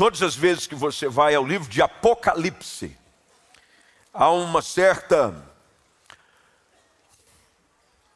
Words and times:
todas 0.00 0.22
as 0.22 0.34
vezes 0.34 0.66
que 0.66 0.74
você 0.74 1.10
vai 1.10 1.34
ao 1.34 1.46
livro 1.46 1.68
de 1.68 1.82
Apocalipse, 1.82 2.96
há 4.14 4.30
uma 4.30 4.62
certa 4.62 5.46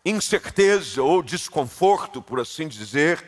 incerteza 0.02 1.02
ou 1.02 1.22
desconforto, 1.22 2.22
por 2.22 2.40
assim 2.40 2.68
dizer, 2.68 3.22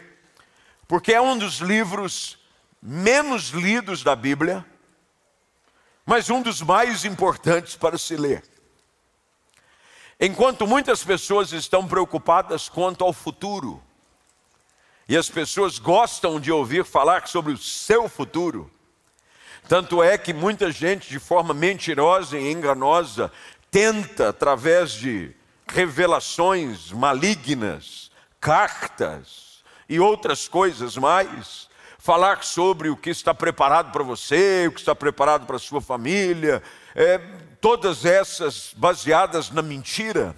porque 0.88 1.12
é 1.12 1.20
um 1.20 1.36
dos 1.36 1.56
livros 1.56 2.38
menos 2.80 3.50
lidos 3.50 4.02
da 4.02 4.16
Bíblia, 4.16 4.64
mas 6.06 6.30
um 6.30 6.40
dos 6.40 6.62
mais 6.62 7.04
importantes 7.04 7.76
para 7.76 7.98
se 7.98 8.16
ler. 8.16 8.42
Enquanto 10.18 10.66
muitas 10.66 11.04
pessoas 11.04 11.52
estão 11.52 11.86
preocupadas 11.86 12.70
quanto 12.70 13.04
ao 13.04 13.12
futuro, 13.12 13.82
e 15.08 15.16
as 15.16 15.28
pessoas 15.28 15.78
gostam 15.78 16.40
de 16.40 16.50
ouvir 16.50 16.84
falar 16.84 17.28
sobre 17.28 17.52
o 17.52 17.58
seu 17.58 18.08
futuro, 18.08 18.70
tanto 19.68 20.02
é 20.02 20.16
que 20.16 20.32
muita 20.32 20.70
gente, 20.70 21.08
de 21.08 21.18
forma 21.18 21.52
mentirosa 21.52 22.38
e 22.38 22.52
enganosa, 22.52 23.32
tenta, 23.70 24.28
através 24.28 24.92
de 24.92 25.34
revelações 25.66 26.92
malignas, 26.92 28.10
cartas 28.40 29.64
e 29.88 29.98
outras 29.98 30.46
coisas 30.46 30.96
mais, 30.96 31.68
falar 31.98 32.44
sobre 32.44 32.88
o 32.88 32.96
que 32.96 33.10
está 33.10 33.34
preparado 33.34 33.90
para 33.90 34.04
você, 34.04 34.66
o 34.68 34.72
que 34.72 34.78
está 34.78 34.94
preparado 34.94 35.46
para 35.46 35.56
a 35.56 35.60
sua 35.60 35.80
família, 35.80 36.62
é, 36.94 37.18
todas 37.60 38.04
essas 38.04 38.72
baseadas 38.76 39.50
na 39.50 39.62
mentira. 39.62 40.36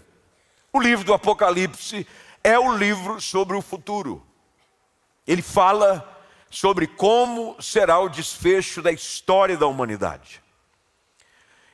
O 0.73 0.81
livro 0.81 1.05
do 1.05 1.13
Apocalipse 1.13 2.07
é 2.43 2.59
o 2.59 2.75
livro 2.75 3.21
sobre 3.21 3.57
o 3.57 3.61
futuro. 3.61 4.27
Ele 5.29 5.43
fala 5.43 6.19
sobre 6.51 6.87
como 6.87 7.55
será 7.61 8.01
o 8.01 8.09
desfecho 8.09 8.81
da 8.81 8.91
história 8.91 9.59
da 9.59 9.67
humanidade. 9.67 10.43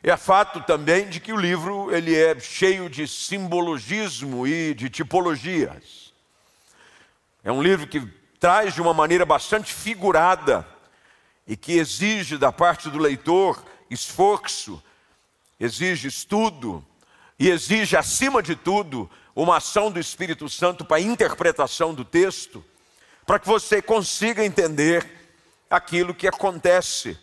É 0.03 0.17
fato 0.17 0.61
também 0.61 1.09
de 1.09 1.21
que 1.21 1.33
o 1.33 1.37
livro 1.37 1.95
ele 1.95 2.15
é 2.15 2.39
cheio 2.41 2.91
de 2.91 3.07
simbologismo 3.07 4.45
e 4.45 4.75
de 4.75 4.91
tipologias. 4.91 6.13
É 7.45 7.53
um 7.53 7.63
livro 7.63 7.87
que 7.87 8.05
traz 8.41 8.75
de 8.75 8.83
uma 8.83 8.93
maneira 8.93 9.25
bastante 9.25 9.73
figurada 9.73 10.67
e 11.47 11.57
que 11.57 11.75
exige 11.75 12.37
da 12.37 12.51
parte 12.51 12.91
do 12.91 12.99
leitor 12.99 13.65
esforço, 13.89 14.83
exige 15.61 16.09
estudo 16.09 16.85
e 17.39 17.49
exige, 17.49 17.97
acima 17.97 18.43
de 18.43 18.57
tudo, 18.57 19.09
uma 19.35 19.59
ação 19.59 19.93
do 19.93 20.01
Espírito 20.01 20.49
Santo 20.49 20.85
para 20.85 20.97
a 20.97 21.01
interpretação 21.01 21.95
do 21.95 22.05
texto, 22.05 22.65
para 23.27 23.39
que 23.39 23.47
você 23.47 23.81
consiga 23.81 24.45
entender 24.45 25.09
aquilo 25.69 26.15
que 26.15 26.29
acontece 26.29 27.19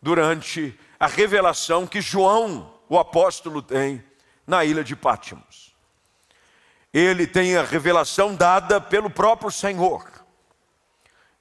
durante 0.00 0.78
a 1.00 1.06
revelação 1.06 1.86
que 1.86 2.00
João, 2.00 2.78
o 2.88 2.98
apóstolo, 2.98 3.62
tem 3.62 4.04
na 4.46 4.64
ilha 4.64 4.84
de 4.84 4.94
Pátimos. 4.94 5.74
Ele 6.92 7.26
tem 7.26 7.56
a 7.56 7.64
revelação 7.64 8.34
dada 8.34 8.80
pelo 8.80 9.10
próprio 9.10 9.50
Senhor. 9.50 10.06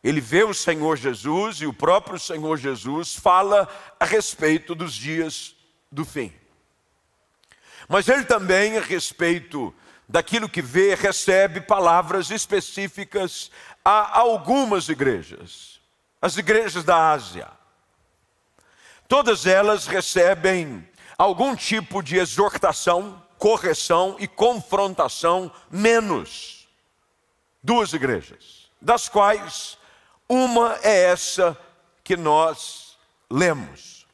Ele 0.03 0.19
vê 0.19 0.43
o 0.43 0.53
Senhor 0.53 0.97
Jesus 0.97 1.57
e 1.57 1.67
o 1.67 1.73
próprio 1.73 2.17
Senhor 2.17 2.57
Jesus 2.57 3.15
fala 3.15 3.67
a 3.99 4.05
respeito 4.05 4.73
dos 4.73 4.93
dias 4.93 5.55
do 5.91 6.03
fim. 6.03 6.33
Mas 7.87 8.07
ele 8.07 8.23
também, 8.23 8.77
a 8.77 8.81
respeito 8.81 9.73
daquilo 10.13 10.47
que 10.47 10.61
vê, 10.61 10.95
recebe 10.95 11.59
palavras 11.59 12.31
específicas 12.31 13.51
a 13.83 14.17
algumas 14.17 14.87
igrejas, 14.87 15.81
as 16.21 16.37
igrejas 16.37 16.85
da 16.85 17.11
Ásia 17.11 17.51
Todas 19.13 19.45
elas 19.45 19.85
recebem 19.85 20.87
algum 21.17 21.55
tipo 21.55 22.01
de 22.01 22.17
exortação, 22.17 23.21
correção 23.37 24.15
e 24.17 24.27
confrontação, 24.27 25.51
menos 25.69 26.67
duas 27.61 27.93
igrejas, 27.93 28.71
das 28.81 29.07
quais 29.07 29.77
uma 30.27 30.79
é 30.81 31.03
essa 31.11 31.55
que 32.03 32.17
nós 32.17 32.97
lemos. 33.29 34.07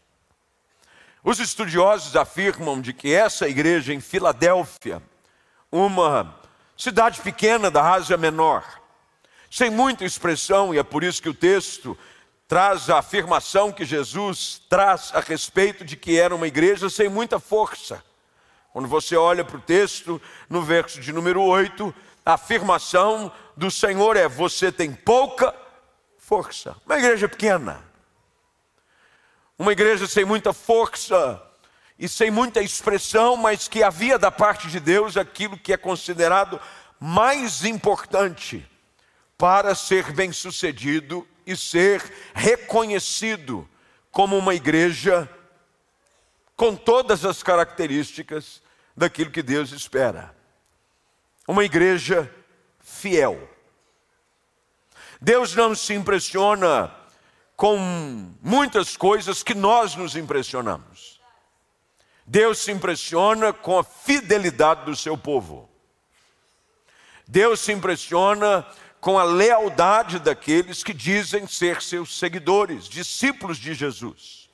Os 1.24 1.40
estudiosos 1.40 2.18
afirmam 2.18 2.82
de 2.82 2.92
que 2.92 3.14
essa 3.14 3.48
igreja 3.48 3.94
em 3.94 4.02
Filadélfia, 4.02 5.02
uma 5.72 6.36
cidade 6.78 7.22
pequena 7.22 7.70
da 7.70 7.94
Ásia 7.94 8.18
Menor, 8.18 8.64
sem 9.52 9.70
muita 9.70 10.06
expressão, 10.06 10.74
e 10.74 10.78
é 10.78 10.84
por 10.84 11.04
isso 11.04 11.22
que 11.22 11.30
o 11.30 11.34
texto 11.34 11.98
traz 12.48 12.90
a 12.90 13.00
afirmação 13.00 13.72
que 13.72 13.86
Jesus 13.86 14.62
traz 14.68 15.12
a 15.14 15.20
respeito 15.20 15.86
de 15.86 15.96
que 15.96 16.20
era 16.20 16.34
uma 16.34 16.48
igreja 16.48 16.90
sem 16.90 17.08
muita 17.08 17.40
força. 17.40 18.04
Quando 18.74 18.88
você 18.88 19.16
olha 19.16 19.44
para 19.44 19.58
o 19.58 19.62
texto, 19.62 20.22
no 20.50 20.62
verso 20.62 21.00
de 21.00 21.12
número 21.12 21.42
8, 21.42 21.94
a 22.26 22.34
afirmação 22.34 23.32
do 23.56 23.70
Senhor 23.70 24.16
é: 24.16 24.28
Você 24.28 24.72
tem 24.72 24.94
pouca 24.94 25.54
força. 26.18 26.76
Uma 26.86 26.98
igreja 26.98 27.28
pequena, 27.28 27.84
uma 29.58 29.72
igreja 29.72 30.08
sem 30.08 30.26
muita 30.26 30.54
força 30.54 31.42
e 32.00 32.08
sem 32.08 32.32
muita 32.32 32.62
expressão, 32.62 33.36
mas 33.36 33.68
que 33.68 33.84
havia 33.84 34.18
da 34.18 34.32
parte 34.32 34.70
de 34.70 34.80
Deus 34.80 35.18
aquilo 35.18 35.58
que 35.58 35.74
é 35.74 35.78
considerado 35.78 36.60
mais 36.98 37.66
importante 37.66 38.66
para 39.38 39.76
ser 39.76 40.14
bem-sucedido 40.14 41.28
e 41.46 41.58
ser 41.58 42.02
reconhecido 42.34 43.68
como 44.12 44.38
uma 44.38 44.56
igreja 44.56 45.30
com 46.56 46.74
todas 46.74 47.26
as 47.26 47.44
características 47.44 48.62
daquilo 48.96 49.32
que 49.32 49.44
Deus 49.44 49.72
espera. 49.74 50.34
Uma 51.46 51.66
igreja 51.66 52.34
fiel. 52.80 53.50
Deus 55.20 55.54
não 55.54 55.76
se 55.76 55.94
impressiona 55.94 56.94
com 57.58 57.78
muitas 58.42 58.96
coisas 58.96 59.44
que 59.44 59.54
nós 59.54 59.96
nos 59.96 60.16
impressionamos. 60.16 61.19
Deus 62.32 62.60
se 62.60 62.72
impressiona 62.72 63.52
com 63.52 63.80
a 63.80 63.84
fidelidade 63.84 64.86
do 64.86 64.96
seu 64.96 65.18
povo. 65.18 65.68
Deus 67.28 67.60
se 67.60 67.72
impressiona 67.72 68.64
com 69.02 69.18
a 69.18 69.24
lealdade 69.24 70.20
daqueles 70.20 70.84
que 70.84 70.94
dizem 70.94 71.48
ser 71.48 71.82
seus 71.82 72.20
seguidores, 72.20 72.88
discípulos 72.88 73.58
de 73.58 73.74
Jesus. 73.74 74.48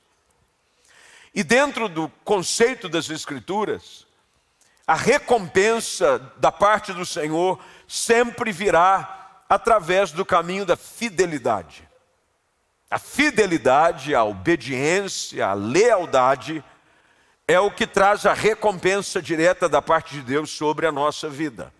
E 1.34 1.44
dentro 1.44 1.86
do 1.86 2.08
conceito 2.24 2.88
das 2.88 3.10
Escrituras, 3.10 4.06
a 4.86 4.94
recompensa 4.94 6.18
da 6.38 6.50
parte 6.50 6.94
do 6.94 7.04
Senhor 7.04 7.62
sempre 7.86 8.52
virá 8.52 9.42
através 9.50 10.12
do 10.12 10.24
caminho 10.24 10.64
da 10.64 10.76
fidelidade. 10.76 11.86
A 12.90 12.98
fidelidade, 12.98 14.14
a 14.14 14.24
obediência, 14.24 15.46
a 15.46 15.52
lealdade 15.52 16.64
é 17.48 17.60
o 17.60 17.70
que 17.70 17.86
traz 17.86 18.26
a 18.26 18.32
recompensa 18.32 19.22
direta 19.22 19.68
da 19.68 19.80
parte 19.80 20.14
de 20.14 20.22
Deus 20.22 20.50
sobre 20.50 20.86
a 20.86 20.92
nossa 20.92 21.28
vida. 21.28 21.72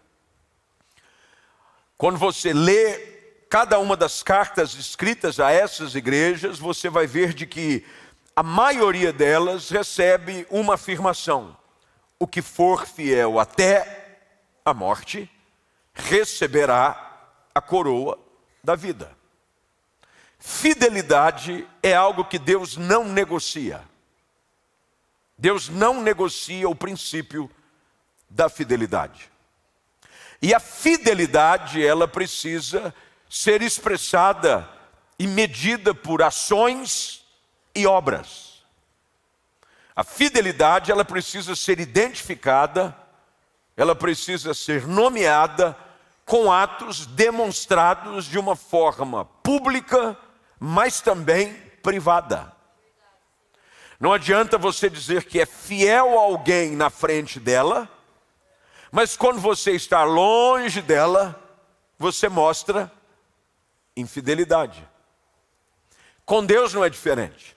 Quando 1.99 2.19
você 2.19 2.53
lê 2.53 2.99
cada 3.49 3.79
uma 3.79 3.97
das 3.97 4.23
cartas 4.23 4.75
escritas 4.75 5.41
a 5.41 5.51
essas 5.51 5.95
igrejas, 5.95 6.59
você 6.59 6.89
vai 6.89 7.07
ver 7.07 7.33
de 7.33 7.47
que 7.47 7.85
a 8.35 8.43
maioria 8.43 9.13
delas 9.13 9.71
recebe 9.71 10.47
uma 10.51 10.75
afirmação: 10.75 11.57
o 12.19 12.27
que 12.27 12.43
for 12.43 12.87
fiel 12.87 13.41
até 13.41 14.19
a 14.65 14.75
morte 14.75 15.31
receberá 15.95 17.03
a 17.55 17.61
coroa 17.61 18.19
da 18.63 18.77
vida. 18.77 19.11
Fidelidade 20.39 21.67
é 21.83 21.95
algo 21.95 22.25
que 22.25 22.39
Deus 22.39 22.77
não 22.77 23.05
negocia. 23.05 23.83
Deus 25.39 25.69
não 25.69 26.01
negocia 26.01 26.69
o 26.69 26.75
princípio 26.75 27.51
da 28.29 28.49
fidelidade. 28.49 29.31
E 30.41 30.55
a 30.55 30.61
fidelidade, 30.61 31.85
ela 31.85 32.09
precisa 32.09 32.95
ser 33.29 33.63
expressada 33.63 34.69
e 35.19 35.27
medida 35.27 35.95
por 35.95 36.23
ações 36.23 37.25
e 37.75 37.87
obras. 37.87 38.65
A 39.95 40.05
fidelidade, 40.05 40.91
ela 40.93 41.05
precisa 41.05 41.57
ser 41.57 41.81
identificada, 41.81 42.97
ela 43.77 43.95
precisa 43.95 44.53
ser 44.53 44.87
nomeada 44.87 45.77
com 46.25 46.53
atos 46.53 47.07
demonstrados 47.07 48.27
de 48.27 48.39
uma 48.39 48.57
forma 48.57 49.25
pública, 49.25 50.17
mas 50.59 51.01
também 51.01 51.55
privada. 51.83 52.56
Não 53.99 54.13
adianta 54.13 54.59
você 54.59 54.91
dizer 54.91 55.25
que 55.25 55.41
é 55.41 55.47
fiel 55.47 56.19
a 56.19 56.23
alguém 56.23 56.77
na 56.77 56.91
frente 56.91 57.41
dela, 57.41 57.89
mas 58.93 59.17
quando 59.17 59.41
você 59.41 59.73
está 59.73 60.05
longe 60.05 60.83
dela, 60.83 61.43
você 61.99 62.29
mostra 62.29 62.93
infidelidade. 63.97 64.87
Com 66.25 66.45
Deus 66.45 66.75
não 66.75 66.85
é 66.85 66.91
diferente. 66.91 67.57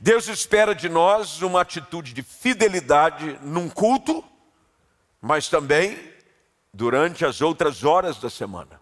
Deus 0.00 0.28
espera 0.28 0.74
de 0.74 0.88
nós 0.88 1.42
uma 1.42 1.60
atitude 1.60 2.12
de 2.12 2.22
fidelidade 2.22 3.38
num 3.40 3.68
culto, 3.68 4.24
mas 5.20 5.48
também 5.48 6.12
durante 6.72 7.24
as 7.24 7.40
outras 7.40 7.84
horas 7.84 8.18
da 8.18 8.28
semana. 8.28 8.80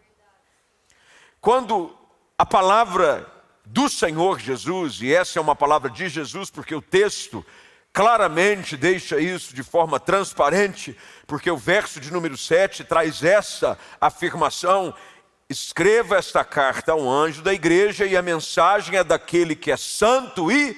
Quando 1.40 1.96
a 2.36 2.44
palavra 2.44 3.30
do 3.64 3.88
Senhor 3.88 4.38
Jesus, 4.38 5.00
e 5.00 5.12
essa 5.12 5.38
é 5.38 5.42
uma 5.42 5.56
palavra 5.56 5.88
de 5.88 6.08
Jesus, 6.08 6.50
porque 6.50 6.74
o 6.74 6.82
texto 6.82 7.44
claramente 7.92 8.76
deixa 8.76 9.18
isso 9.20 9.54
de 9.54 9.62
forma 9.62 9.98
transparente, 9.98 10.96
porque 11.26 11.50
o 11.50 11.56
verso 11.56 12.00
de 12.00 12.12
número 12.12 12.36
7 12.36 12.84
traz 12.84 13.22
essa 13.22 13.78
afirmação: 14.00 14.94
escreva 15.48 16.16
esta 16.16 16.44
carta 16.44 16.92
a 16.92 16.96
um 16.96 17.10
anjo 17.10 17.40
da 17.40 17.54
igreja, 17.54 18.04
e 18.04 18.16
a 18.16 18.22
mensagem 18.22 18.96
é 18.96 19.04
daquele 19.04 19.56
que 19.56 19.70
é 19.70 19.76
santo 19.76 20.52
e 20.52 20.76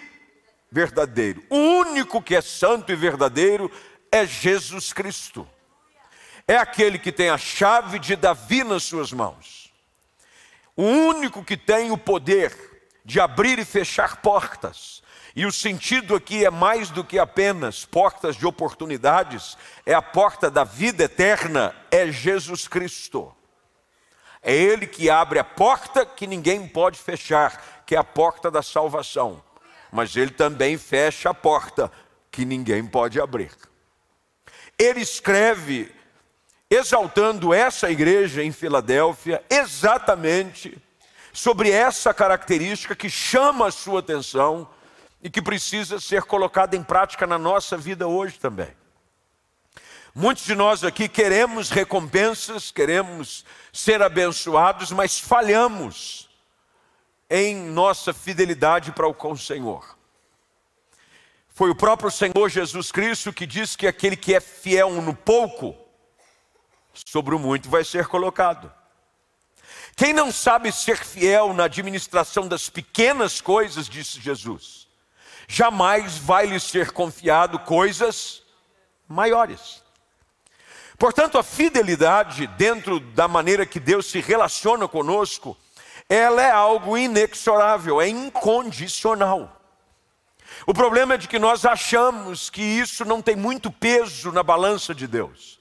verdadeiro. 0.71 1.43
O 1.50 1.56
único 1.56 2.23
que 2.23 2.37
é 2.37 2.41
santo 2.41 2.93
e 2.93 2.97
verdadeiro 2.97 3.71
é 4.12 4.25
Jesus 4.25 4.93
Cristo. 4.93 5.49
É 6.47 6.56
aquele 6.56 6.99
que 6.99 7.11
tem 7.11 7.31
a 7.31 7.38
chave 7.38 7.99
de 7.99 8.15
Davi 8.15 8.62
nas 8.62 8.85
suas 8.85 9.12
mãos. 9.12 9.73
O 10.77 10.85
único 10.85 11.43
que 11.43 11.56
tem 11.56 11.91
o 11.91 11.99
poder 11.99 12.75
de 13.06 13.19
abrir 13.19 13.58
e 13.58 13.64
fechar 13.64 14.17
portas. 14.17 15.03
E 15.35 15.47
o 15.47 15.53
sentido 15.53 16.14
aqui 16.14 16.44
é 16.44 16.50
mais 16.50 16.91
do 16.91 17.03
que 17.03 17.19
apenas 17.19 17.87
portas 17.87 18.37
de 18.37 18.47
oportunidades, 18.47 19.56
é 19.87 19.94
a 19.94 20.03
porta 20.03 20.50
da 20.50 20.64
vida 20.64 21.05
eterna, 21.05 21.75
é 21.91 22.12
Jesus 22.12 22.69
Cristo. 22.69 23.35
É 24.43 24.55
Ele 24.55 24.87
que 24.87 25.08
abre 25.08 25.38
a 25.38 25.44
porta 25.44 26.05
que 26.05 26.26
ninguém 26.26 26.69
pode 26.69 26.99
fechar, 26.99 27.82
que 27.87 27.94
é 27.94 27.99
a 27.99 28.05
porta 28.05 28.50
da 28.50 28.62
salvação 28.62 29.43
mas 29.97 30.14
ele 30.14 30.31
também 30.31 30.76
fecha 30.76 31.31
a 31.31 31.35
porta 31.35 31.91
que 32.31 32.44
ninguém 32.44 32.85
pode 32.85 33.20
abrir. 33.20 33.52
Ele 34.79 35.00
escreve 35.00 35.91
exaltando 36.69 37.55
essa 37.55 37.91
igreja 37.91 38.43
em 38.43 38.52
Filadélfia 38.52 39.43
exatamente 39.49 40.76
sobre 41.37 41.71
essa 41.71 42.15
característica 42.15 42.97
que 42.97 43.11
chama 43.11 43.67
a 43.67 43.71
sua 43.71 44.00
atenção 44.00 44.67
e 45.23 45.29
que 45.29 45.43
precisa 45.43 46.00
ser 46.00 46.23
colocada 46.23 46.75
em 46.75 46.83
prática 46.83 47.27
na 47.27 47.38
nossa 47.38 47.77
vida 47.77 48.09
hoje 48.09 48.38
também. 48.38 48.75
Muitos 50.15 50.47
de 50.47 50.55
nós 50.55 50.83
aqui 50.83 51.11
queremos 51.11 51.69
recompensas, 51.69 52.71
queremos 52.71 53.44
ser 53.71 54.00
abençoados, 54.00 54.91
mas 54.91 55.21
falhamos 55.21 56.27
em 57.29 57.55
nossa 57.55 58.15
fidelidade 58.15 58.91
para 58.93 59.12
com 59.12 59.33
o 59.33 59.38
Senhor. 59.38 59.94
Foi 61.50 61.69
o 61.69 61.77
próprio 61.77 62.11
Senhor 62.11 62.49
Jesus 62.49 62.91
Cristo 62.91 63.31
que 63.31 63.44
diz 63.44 63.77
que 63.77 63.87
aquele 63.87 64.17
que 64.17 64.35
é 64.35 64.41
fiel 64.41 65.03
no 65.03 65.15
pouco, 65.15 65.77
sobre 66.94 67.35
o 67.35 67.38
muito 67.38 67.69
vai 67.69 67.85
ser 67.85 68.06
colocado. 68.06 68.73
Quem 69.95 70.13
não 70.13 70.31
sabe 70.31 70.71
ser 70.73 70.99
fiel 70.99 71.53
na 71.55 71.65
administração 71.65 72.47
das 72.47 72.69
pequenas 72.69 73.41
coisas, 73.41 73.89
disse 73.89 74.21
Jesus, 74.21 74.87
jamais 75.49 76.19
vai 76.19 76.47
lhe 76.47 76.61
ser 76.61 76.93
confiado 76.93 77.59
coisas 77.61 78.43
maiores. 79.09 79.83
Portanto, 80.99 81.39
a 81.39 81.43
fidelidade 81.43 82.47
dentro 82.47 83.01
da 83.01 83.29
maneira 83.29 83.67
que 83.67 83.79
Deus 83.79 84.07
se 84.07 84.21
relaciona 84.21 84.89
conosco 84.89 85.57
ela 86.09 86.43
é 86.43 86.51
algo 86.51 86.97
inexorável, 86.97 88.01
é 88.01 88.09
incondicional. 88.09 89.53
O 90.67 90.73
problema 90.73 91.15
é 91.15 91.17
de 91.17 91.29
que 91.29 91.39
nós 91.39 91.65
achamos 91.65 92.49
que 92.49 92.62
isso 92.62 93.05
não 93.05 93.21
tem 93.21 93.37
muito 93.37 93.71
peso 93.71 94.31
na 94.33 94.43
balança 94.43 94.95
de 94.95 95.07
Deus. 95.07 95.56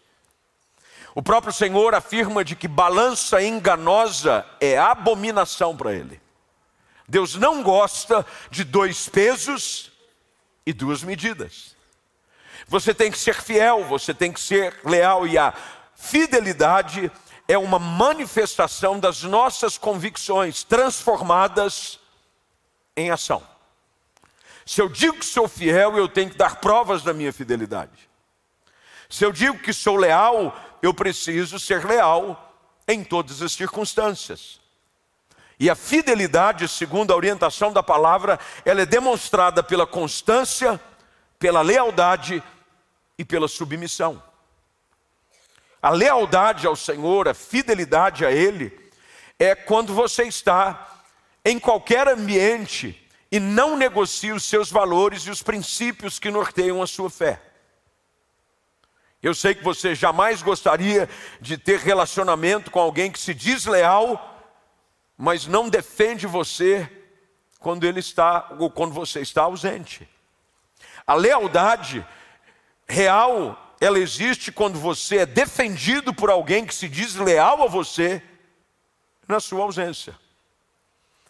O 1.15 1.23
próprio 1.23 1.53
Senhor 1.53 1.95
afirma 1.95 2.43
de 2.43 2.57
que 2.57 2.67
balança 2.67 3.41
enganosa 3.41 4.45
é 4.59 4.77
abominação 4.77 5.75
para 5.75 5.93
ele. 5.93 6.21
Deus 7.07 7.35
não 7.35 7.63
gosta 7.63 8.25
de 8.51 8.65
dois 8.65 9.07
pesos 9.07 9.93
e 10.65 10.73
duas 10.73 11.03
medidas. 11.03 11.73
Você 12.67 12.93
tem 12.93 13.09
que 13.09 13.17
ser 13.17 13.35
fiel, 13.35 13.85
você 13.85 14.13
tem 14.13 14.33
que 14.33 14.41
ser 14.41 14.77
leal 14.83 15.25
e 15.25 15.37
a 15.37 15.53
fidelidade 15.95 17.09
é 17.47 17.57
uma 17.57 17.79
manifestação 17.79 18.99
das 18.99 19.23
nossas 19.23 19.77
convicções 19.77 20.65
transformadas 20.65 21.97
em 22.97 23.09
ação. 23.09 23.41
Se 24.65 24.81
eu 24.81 24.89
digo 24.89 25.19
que 25.19 25.25
sou 25.25 25.47
fiel, 25.47 25.95
eu 25.95 26.09
tenho 26.09 26.29
que 26.29 26.37
dar 26.37 26.57
provas 26.57 27.03
da 27.03 27.13
minha 27.13 27.31
fidelidade. 27.31 28.09
Se 29.07 29.23
eu 29.23 29.31
digo 29.31 29.59
que 29.59 29.71
sou 29.71 29.95
leal, 29.95 30.53
eu 30.85 30.93
preciso 30.93 31.59
ser 31.59 31.85
leal 31.85 32.53
em 32.87 33.03
todas 33.03 33.41
as 33.41 33.51
circunstâncias. 33.51 34.59
E 35.59 35.69
a 35.69 35.75
fidelidade, 35.75 36.67
segundo 36.67 37.11
a 37.11 37.15
orientação 37.15 37.71
da 37.71 37.81
palavra, 37.81 38.39
ela 38.63 38.81
é 38.81 38.85
demonstrada 38.85 39.63
pela 39.63 39.87
constância, 39.87 40.79
pela 41.39 41.61
lealdade 41.61 42.43
e 43.17 43.23
pela 43.23 43.47
submissão. 43.47 44.21
A 45.81 45.89
lealdade 45.89 46.67
ao 46.67 46.75
Senhor, 46.75 47.27
a 47.27 47.33
fidelidade 47.33 48.25
a 48.25 48.31
Ele, 48.31 48.77
é 49.39 49.55
quando 49.55 49.93
você 49.93 50.23
está 50.23 51.03
em 51.43 51.59
qualquer 51.59 52.07
ambiente 52.07 53.01
e 53.31 53.39
não 53.39 53.77
negocia 53.77 54.35
os 54.35 54.43
seus 54.43 54.69
valores 54.69 55.23
e 55.23 55.29
os 55.29 55.41
princípios 55.41 56.19
que 56.19 56.31
norteiam 56.31 56.81
a 56.81 56.87
sua 56.87 57.09
fé. 57.09 57.41
Eu 59.25 59.33
sei 59.33 59.55
que 59.55 59.63
você 59.63 59.95
jamais 59.95 60.43
gostaria 60.43 61.09
de 61.41 61.57
ter 61.57 61.79
relacionamento 61.79 62.69
com 62.69 62.79
alguém 62.79 63.11
que 63.11 63.19
se 63.19 63.33
diz 63.33 63.65
leal, 63.65 64.39
mas 65.17 65.47
não 65.47 65.67
defende 65.67 66.27
você 66.27 66.87
quando 67.57 67.85
ele 67.85 68.01
está 68.01 68.55
ou 68.59 68.69
quando 68.69 68.93
você 68.93 69.21
está 69.21 69.41
ausente. 69.41 70.07
A 71.07 71.15
lealdade 71.15 72.05
real 72.87 73.75
ela 73.81 73.97
existe 73.97 74.51
quando 74.51 74.77
você 74.77 75.17
é 75.17 75.25
defendido 75.25 76.13
por 76.13 76.29
alguém 76.29 76.63
que 76.63 76.75
se 76.75 76.87
diz 76.87 77.15
leal 77.15 77.63
a 77.63 77.67
você 77.67 78.21
na 79.27 79.39
sua 79.39 79.63
ausência. 79.63 80.15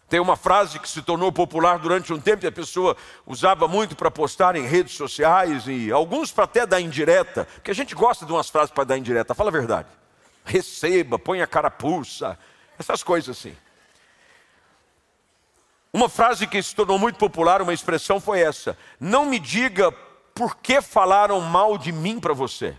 Tem 0.08 0.20
uma 0.20 0.36
frase 0.36 0.78
que 0.78 0.88
se 0.88 1.02
tornou 1.02 1.32
popular 1.32 1.78
durante 1.78 2.12
um 2.12 2.20
tempo 2.20 2.44
e 2.44 2.48
a 2.48 2.52
pessoa 2.52 2.96
usava 3.26 3.66
muito 3.66 3.96
para 3.96 4.10
postar 4.10 4.54
em 4.54 4.64
redes 4.64 4.94
sociais 4.94 5.66
e 5.66 5.90
alguns 5.90 6.30
para 6.30 6.44
até 6.44 6.64
dar 6.64 6.80
indireta, 6.80 7.44
porque 7.54 7.72
a 7.72 7.74
gente 7.74 7.94
gosta 7.94 8.24
de 8.24 8.32
umas 8.32 8.48
frases 8.48 8.70
para 8.70 8.84
dar 8.84 8.98
indireta, 8.98 9.34
fala 9.34 9.50
a 9.50 9.52
verdade. 9.52 9.88
Receba, 10.44 11.18
põe 11.18 11.42
a 11.42 11.46
carapuça, 11.46 12.38
essas 12.78 13.02
coisas 13.02 13.36
assim. 13.36 13.56
Uma 15.92 16.08
frase 16.08 16.46
que 16.46 16.62
se 16.62 16.74
tornou 16.74 16.98
muito 16.98 17.18
popular, 17.18 17.60
uma 17.60 17.74
expressão 17.74 18.20
foi 18.20 18.40
essa: 18.40 18.78
Não 19.00 19.24
me 19.24 19.40
diga 19.40 19.90
por 20.34 20.56
que 20.56 20.80
falaram 20.80 21.40
mal 21.40 21.76
de 21.76 21.90
mim 21.90 22.20
para 22.20 22.34
você? 22.34 22.76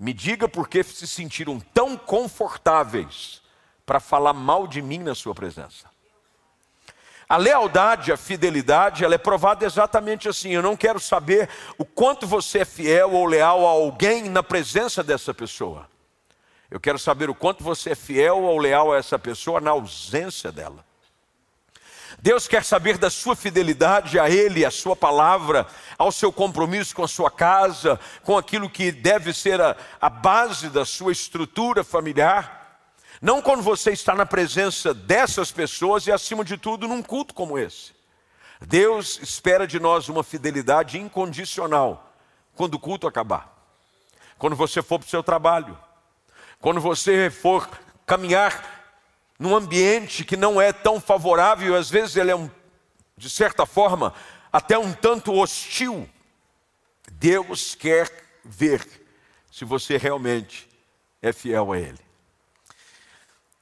Me 0.00 0.12
diga 0.12 0.48
por 0.48 0.66
que 0.66 0.82
se 0.82 1.06
sentiram 1.06 1.60
tão 1.60 1.96
confortáveis 1.96 3.42
para 3.84 4.00
falar 4.00 4.32
mal 4.32 4.66
de 4.66 4.80
mim 4.80 4.98
na 4.98 5.14
sua 5.14 5.34
presença. 5.34 5.90
A 7.30 7.36
lealdade, 7.36 8.10
a 8.10 8.16
fidelidade, 8.16 9.04
ela 9.04 9.14
é 9.14 9.18
provada 9.18 9.64
exatamente 9.64 10.28
assim. 10.28 10.50
Eu 10.50 10.62
não 10.62 10.76
quero 10.76 10.98
saber 10.98 11.48
o 11.78 11.84
quanto 11.84 12.26
você 12.26 12.58
é 12.58 12.64
fiel 12.64 13.12
ou 13.12 13.24
leal 13.24 13.64
a 13.64 13.70
alguém 13.70 14.28
na 14.28 14.42
presença 14.42 15.00
dessa 15.00 15.32
pessoa. 15.32 15.88
Eu 16.68 16.80
quero 16.80 16.98
saber 16.98 17.30
o 17.30 17.34
quanto 17.34 17.62
você 17.62 17.90
é 17.90 17.94
fiel 17.94 18.42
ou 18.42 18.58
leal 18.58 18.92
a 18.92 18.96
essa 18.96 19.16
pessoa 19.16 19.60
na 19.60 19.70
ausência 19.70 20.50
dela. 20.50 20.84
Deus 22.18 22.48
quer 22.48 22.64
saber 22.64 22.98
da 22.98 23.08
sua 23.08 23.36
fidelidade 23.36 24.18
a 24.18 24.28
Ele, 24.28 24.64
à 24.64 24.70
Sua 24.72 24.96
palavra, 24.96 25.68
ao 25.96 26.10
seu 26.10 26.32
compromisso 26.32 26.96
com 26.96 27.04
a 27.04 27.08
sua 27.08 27.30
casa, 27.30 28.00
com 28.24 28.36
aquilo 28.36 28.68
que 28.68 28.90
deve 28.90 29.32
ser 29.32 29.60
a, 29.60 29.76
a 30.00 30.10
base 30.10 30.68
da 30.68 30.84
sua 30.84 31.12
estrutura 31.12 31.84
familiar. 31.84 32.59
Não 33.20 33.42
quando 33.42 33.62
você 33.62 33.90
está 33.90 34.14
na 34.14 34.24
presença 34.24 34.94
dessas 34.94 35.52
pessoas 35.52 36.06
e, 36.06 36.12
acima 36.12 36.44
de 36.44 36.56
tudo, 36.56 36.88
num 36.88 37.02
culto 37.02 37.34
como 37.34 37.58
esse. 37.58 37.92
Deus 38.60 39.18
espera 39.22 39.66
de 39.66 39.78
nós 39.78 40.08
uma 40.08 40.22
fidelidade 40.24 40.98
incondicional 40.98 42.14
quando 42.54 42.74
o 42.74 42.78
culto 42.78 43.06
acabar, 43.06 43.56
quando 44.38 44.56
você 44.56 44.82
for 44.82 44.98
para 44.98 45.06
o 45.06 45.10
seu 45.10 45.22
trabalho, 45.22 45.78
quando 46.60 46.80
você 46.80 47.30
for 47.30 47.68
caminhar 48.06 48.96
num 49.38 49.56
ambiente 49.56 50.24
que 50.24 50.36
não 50.36 50.60
é 50.60 50.72
tão 50.72 51.00
favorável, 51.00 51.74
às 51.74 51.88
vezes 51.88 52.16
ele 52.16 52.30
é, 52.30 52.36
um, 52.36 52.50
de 53.16 53.30
certa 53.30 53.64
forma, 53.64 54.12
até 54.52 54.78
um 54.78 54.92
tanto 54.92 55.32
hostil. 55.32 56.08
Deus 57.12 57.74
quer 57.74 58.10
ver 58.44 58.86
se 59.50 59.64
você 59.64 59.96
realmente 59.96 60.68
é 61.22 61.32
fiel 61.32 61.72
a 61.72 61.78
Ele. 61.78 62.09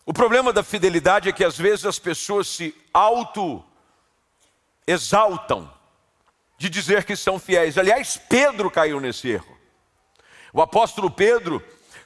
O 0.09 0.13
problema 0.15 0.55
da 0.55 0.63
fidelidade 0.63 1.29
é 1.29 1.33
que 1.33 1.45
às 1.45 1.59
vezes 1.59 1.85
as 1.85 1.99
pessoas 1.99 2.49
se 2.49 2.75
auto 2.95 3.63
exaltam 4.87 5.71
de 6.57 6.71
dizer 6.71 7.05
que 7.05 7.15
são 7.15 7.39
fiéis. 7.39 7.77
Aliás, 7.77 8.19
Pedro 8.27 8.71
caiu 8.71 9.01
nesse 9.01 9.29
erro. 9.29 9.55
O 10.51 10.63
apóstolo 10.63 11.11
Pedro, 11.11 11.63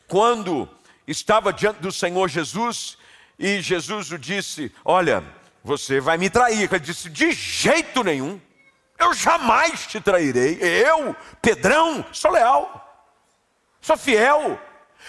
quando 0.08 0.68
estava 1.06 1.52
diante 1.52 1.78
do 1.78 1.92
Senhor 1.92 2.28
Jesus, 2.28 2.98
e 3.38 3.60
Jesus 3.60 4.10
o 4.10 4.18
disse: 4.18 4.74
Olha, 4.84 5.22
você 5.62 6.00
vai 6.00 6.18
me 6.18 6.28
trair. 6.28 6.68
Ele 6.68 6.80
disse: 6.80 7.08
De 7.08 7.30
jeito 7.30 8.02
nenhum, 8.02 8.40
eu 8.98 9.14
jamais 9.14 9.86
te 9.86 10.00
trairei. 10.00 10.58
Eu, 10.60 11.14
Pedrão, 11.40 12.04
sou 12.10 12.32
leal, 12.32 13.08
sou 13.80 13.96
fiel, 13.96 14.60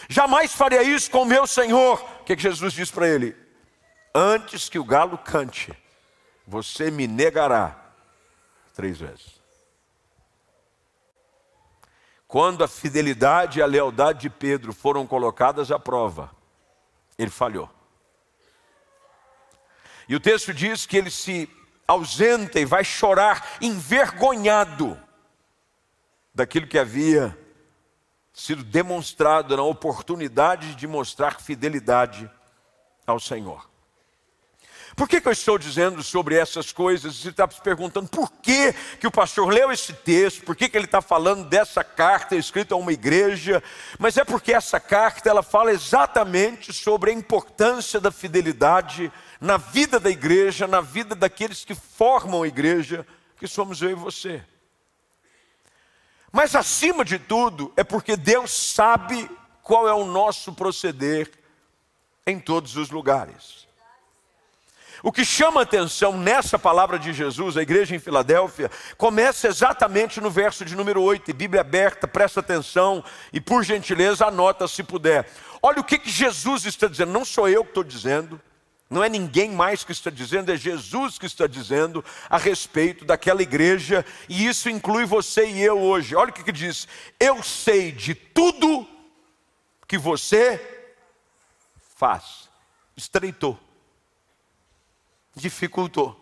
jamais 0.09 0.53
faria 0.53 0.83
isso 0.83 1.09
com 1.09 1.25
meu 1.25 1.45
Senhor. 1.47 2.01
O 2.21 2.23
que, 2.23 2.35
que 2.35 2.41
Jesus 2.41 2.73
disse 2.73 2.91
para 2.91 3.07
ele? 3.07 3.35
Antes 4.13 4.69
que 4.69 4.77
o 4.77 4.83
galo 4.83 5.17
cante, 5.17 5.73
você 6.45 6.91
me 6.91 7.07
negará 7.07 7.75
três 8.73 8.99
vezes. 8.99 9.41
Quando 12.27 12.63
a 12.63 12.67
fidelidade 12.67 13.59
e 13.59 13.61
a 13.61 13.67
lealdade 13.67 14.21
de 14.21 14.29
Pedro 14.29 14.73
foram 14.73 15.05
colocadas 15.05 15.71
à 15.71 15.77
prova, 15.77 16.31
ele 17.17 17.29
falhou. 17.29 17.69
E 20.09 20.15
o 20.15 20.19
texto 20.19 20.53
diz 20.53 20.85
que 20.85 20.97
ele 20.97 21.11
se 21.11 21.49
ausenta 21.87 22.59
e 22.59 22.65
vai 22.65 22.83
chorar 22.83 23.57
envergonhado 23.61 24.99
daquilo 26.33 26.67
que 26.67 26.79
havia 26.79 27.37
sido 28.33 28.63
demonstrado 28.63 29.55
na 29.55 29.63
oportunidade 29.63 30.73
de 30.75 30.87
mostrar 30.87 31.39
fidelidade 31.39 32.29
ao 33.05 33.19
Senhor. 33.19 33.71
Por 34.95 35.09
que, 35.09 35.19
que 35.19 35.27
eu 35.27 35.31
estou 35.31 35.57
dizendo 35.57 36.03
sobre 36.03 36.35
essas 36.35 36.71
coisas? 36.71 37.15
Você 37.15 37.29
está 37.29 37.49
se 37.49 37.61
perguntando 37.61 38.07
por 38.09 38.31
que, 38.31 38.73
que 38.99 39.07
o 39.07 39.11
pastor 39.11 39.47
leu 39.51 39.71
esse 39.71 39.91
texto, 39.91 40.43
por 40.43 40.55
que, 40.55 40.69
que 40.69 40.77
ele 40.77 40.85
está 40.85 41.01
falando 41.01 41.45
dessa 41.45 41.83
carta 41.83 42.35
escrita 42.35 42.75
a 42.75 42.77
uma 42.77 42.93
igreja, 42.93 43.61
mas 43.97 44.17
é 44.17 44.23
porque 44.23 44.53
essa 44.53 44.79
carta 44.79 45.29
ela 45.29 45.41
fala 45.41 45.71
exatamente 45.71 46.71
sobre 46.71 47.09
a 47.09 47.13
importância 47.13 47.99
da 47.99 48.11
fidelidade 48.11 49.11
na 49.41 49.57
vida 49.57 49.99
da 49.99 50.11
igreja, 50.11 50.67
na 50.67 50.79
vida 50.79 51.15
daqueles 51.15 51.65
que 51.65 51.73
formam 51.73 52.43
a 52.43 52.47
igreja, 52.47 53.05
que 53.37 53.47
somos 53.47 53.81
eu 53.81 53.89
e 53.89 53.95
você. 53.95 54.43
Mas 56.35 56.55
acima 56.55 57.05
de 57.05 57.19
tudo, 57.19 57.71
é 57.77 57.83
porque 57.83 58.17
Deus 58.17 58.49
sabe 58.49 59.29
qual 59.61 59.87
é 59.87 59.93
o 59.93 60.03
nosso 60.03 60.51
proceder 60.51 61.31
em 62.25 62.39
todos 62.39 62.75
os 62.75 62.89
lugares. 62.89 63.67
O 65.03 65.11
que 65.11 65.23
chama 65.23 65.61
atenção 65.61 66.17
nessa 66.17 66.57
palavra 66.57 66.97
de 66.97 67.13
Jesus, 67.13 67.55
a 67.55 67.61
igreja 67.61 67.95
em 67.95 67.99
Filadélfia, 67.99 68.71
começa 68.97 69.47
exatamente 69.47 70.19
no 70.19 70.31
verso 70.31 70.65
de 70.65 70.75
número 70.75 71.03
8, 71.03 71.29
e 71.29 71.33
Bíblia 71.33 71.61
aberta, 71.61 72.07
presta 72.07 72.39
atenção 72.39 73.03
e 73.31 73.39
por 73.39 73.63
gentileza 73.63 74.25
anota 74.25 74.67
se 74.67 74.81
puder. 74.81 75.29
Olha 75.61 75.81
o 75.81 75.83
que, 75.83 75.99
que 75.99 76.09
Jesus 76.09 76.65
está 76.65 76.87
dizendo, 76.87 77.11
não 77.11 77.23
sou 77.23 77.47
eu 77.47 77.63
que 77.63 77.69
estou 77.69 77.83
dizendo, 77.83 78.41
não 78.93 79.03
é 79.03 79.09
ninguém 79.09 79.51
mais 79.51 79.83
que 79.83 79.91
está 79.91 80.09
dizendo, 80.09 80.51
é 80.51 80.55
Jesus 80.55 81.17
que 81.17 81.25
está 81.25 81.47
dizendo 81.47 82.03
a 82.29 82.37
respeito 82.37 83.03
daquela 83.03 83.41
igreja, 83.41 84.05
e 84.29 84.45
isso 84.45 84.69
inclui 84.69 85.05
você 85.05 85.45
e 85.47 85.61
eu 85.61 85.79
hoje. 85.79 86.15
Olha 86.15 86.29
o 86.29 86.33
que, 86.33 86.43
que 86.43 86.51
diz: 86.51 86.87
Eu 87.19 87.43
sei 87.43 87.91
de 87.91 88.15
tudo 88.15 88.87
que 89.87 89.97
você 89.97 90.61
faz. 91.95 92.47
Estreitou 92.95 93.59
dificultou. 95.35 96.19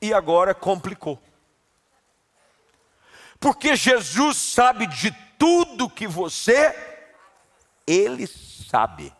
E 0.00 0.12
agora 0.12 0.54
complicou. 0.54 1.20
Porque 3.40 3.76
Jesus 3.76 4.36
sabe 4.36 4.86
de 4.86 5.12
tudo 5.38 5.90
que 5.90 6.06
você, 6.06 6.74
Ele 7.86 8.26
sabe. 8.26 9.12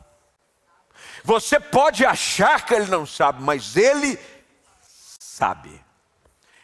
Você 1.29 1.61
pode 1.61 2.07
achar 2.07 2.65
que 2.65 2.73
Ele 2.73 2.87
não 2.87 3.05
sabe, 3.05 3.43
mas 3.43 3.77
Ele 3.77 4.19
sabe. 4.81 5.85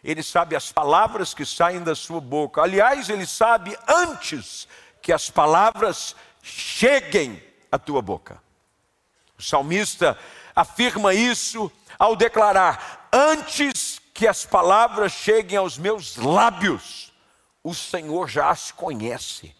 Ele 0.03 0.23
sabe 0.23 0.57
as 0.57 0.73
palavras 0.73 1.35
que 1.35 1.45
saem 1.45 1.83
da 1.83 1.95
sua 1.95 2.19
boca. 2.19 2.63
Aliás, 2.63 3.11
Ele 3.11 3.27
sabe 3.27 3.77
antes 3.87 4.67
que 5.03 5.13
as 5.13 5.29
palavras 5.29 6.17
cheguem 6.43 7.45
à 7.71 7.79
tua 7.79 8.01
boca. 8.01 8.43
O 9.39 9.43
salmista 9.43 10.19
afirma 10.57 11.13
isso 11.13 11.71
ao 11.99 12.17
declarar: 12.17 13.11
Antes 13.13 14.01
que 14.15 14.27
as 14.27 14.47
palavras 14.47 15.13
cheguem 15.13 15.59
aos 15.59 15.77
meus 15.77 16.17
lábios, 16.17 17.13
o 17.63 17.75
Senhor 17.75 18.31
já 18.31 18.49
as 18.49 18.73
conhece. 18.73 19.55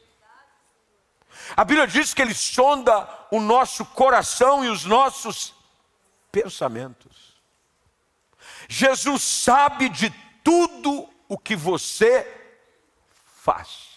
A 1.57 1.65
Bíblia 1.65 1.87
diz 1.87 2.15
que 2.15 2.23
Ele 2.23 2.35
sonda 2.35 3.09
o 3.31 3.41
nosso 3.41 3.85
coração 3.85 4.65
e 4.65 4.69
os 4.69 4.85
nossos 4.85 5.55
pensamentos. 6.31 7.35
Jesus 8.69 9.23
sabe 9.23 9.89
de 9.89 10.11
tudo 10.43 11.09
o 11.29 11.39
que 11.39 11.55
você 11.55 12.27
faz. 13.43 13.95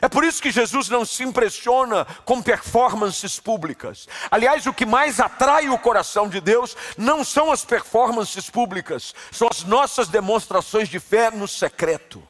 É 0.00 0.08
por 0.08 0.24
isso 0.24 0.40
que 0.40 0.50
Jesus 0.50 0.88
não 0.88 1.04
se 1.04 1.22
impressiona 1.22 2.04
com 2.24 2.40
performances 2.42 3.38
públicas. 3.38 4.08
Aliás, 4.30 4.66
o 4.66 4.72
que 4.72 4.86
mais 4.86 5.20
atrai 5.20 5.68
o 5.68 5.78
coração 5.78 6.28
de 6.28 6.40
Deus 6.40 6.76
não 6.96 7.24
são 7.24 7.52
as 7.52 7.64
performances 7.64 8.48
públicas, 8.48 9.14
são 9.30 9.48
as 9.50 9.64
nossas 9.64 10.08
demonstrações 10.08 10.88
de 10.88 10.98
fé 10.98 11.30
no 11.30 11.46
secreto. 11.46 12.26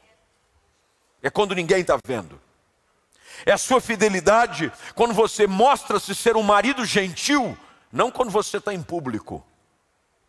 É 1.22 1.30
quando 1.30 1.54
ninguém 1.54 1.82
está 1.82 1.98
vendo. 2.04 2.40
É 3.44 3.52
a 3.52 3.58
sua 3.58 3.80
fidelidade 3.80 4.72
quando 4.94 5.14
você 5.14 5.46
mostra-se 5.46 6.14
ser 6.14 6.36
um 6.36 6.42
marido 6.42 6.84
gentil, 6.84 7.56
não 7.90 8.10
quando 8.10 8.30
você 8.30 8.58
está 8.58 8.72
em 8.72 8.82
público, 8.82 9.44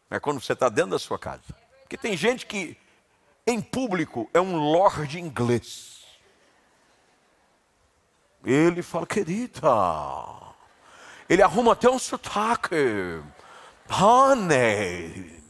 é 0.09 0.19
quando 0.19 0.41
você 0.41 0.53
está 0.53 0.69
dentro 0.69 0.91
da 0.91 0.99
sua 0.99 1.17
casa. 1.17 1.43
Porque 1.81 1.97
tem 1.97 2.17
gente 2.17 2.45
que 2.45 2.77
em 3.45 3.61
público 3.61 4.29
é 4.33 4.39
um 4.39 4.55
lord 4.55 5.19
inglês. 5.19 6.03
Ele 8.43 8.81
fala, 8.81 9.07
querida. 9.07 9.61
Ele 11.29 11.41
arruma 11.41 11.73
até 11.73 11.89
um 11.89 11.99
sotaque. 11.99 13.21
Honey. 13.89 15.41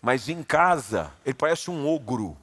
Mas 0.00 0.28
em 0.28 0.42
casa, 0.42 1.12
ele 1.24 1.34
parece 1.34 1.70
um 1.70 1.86
ogro. 1.88 2.36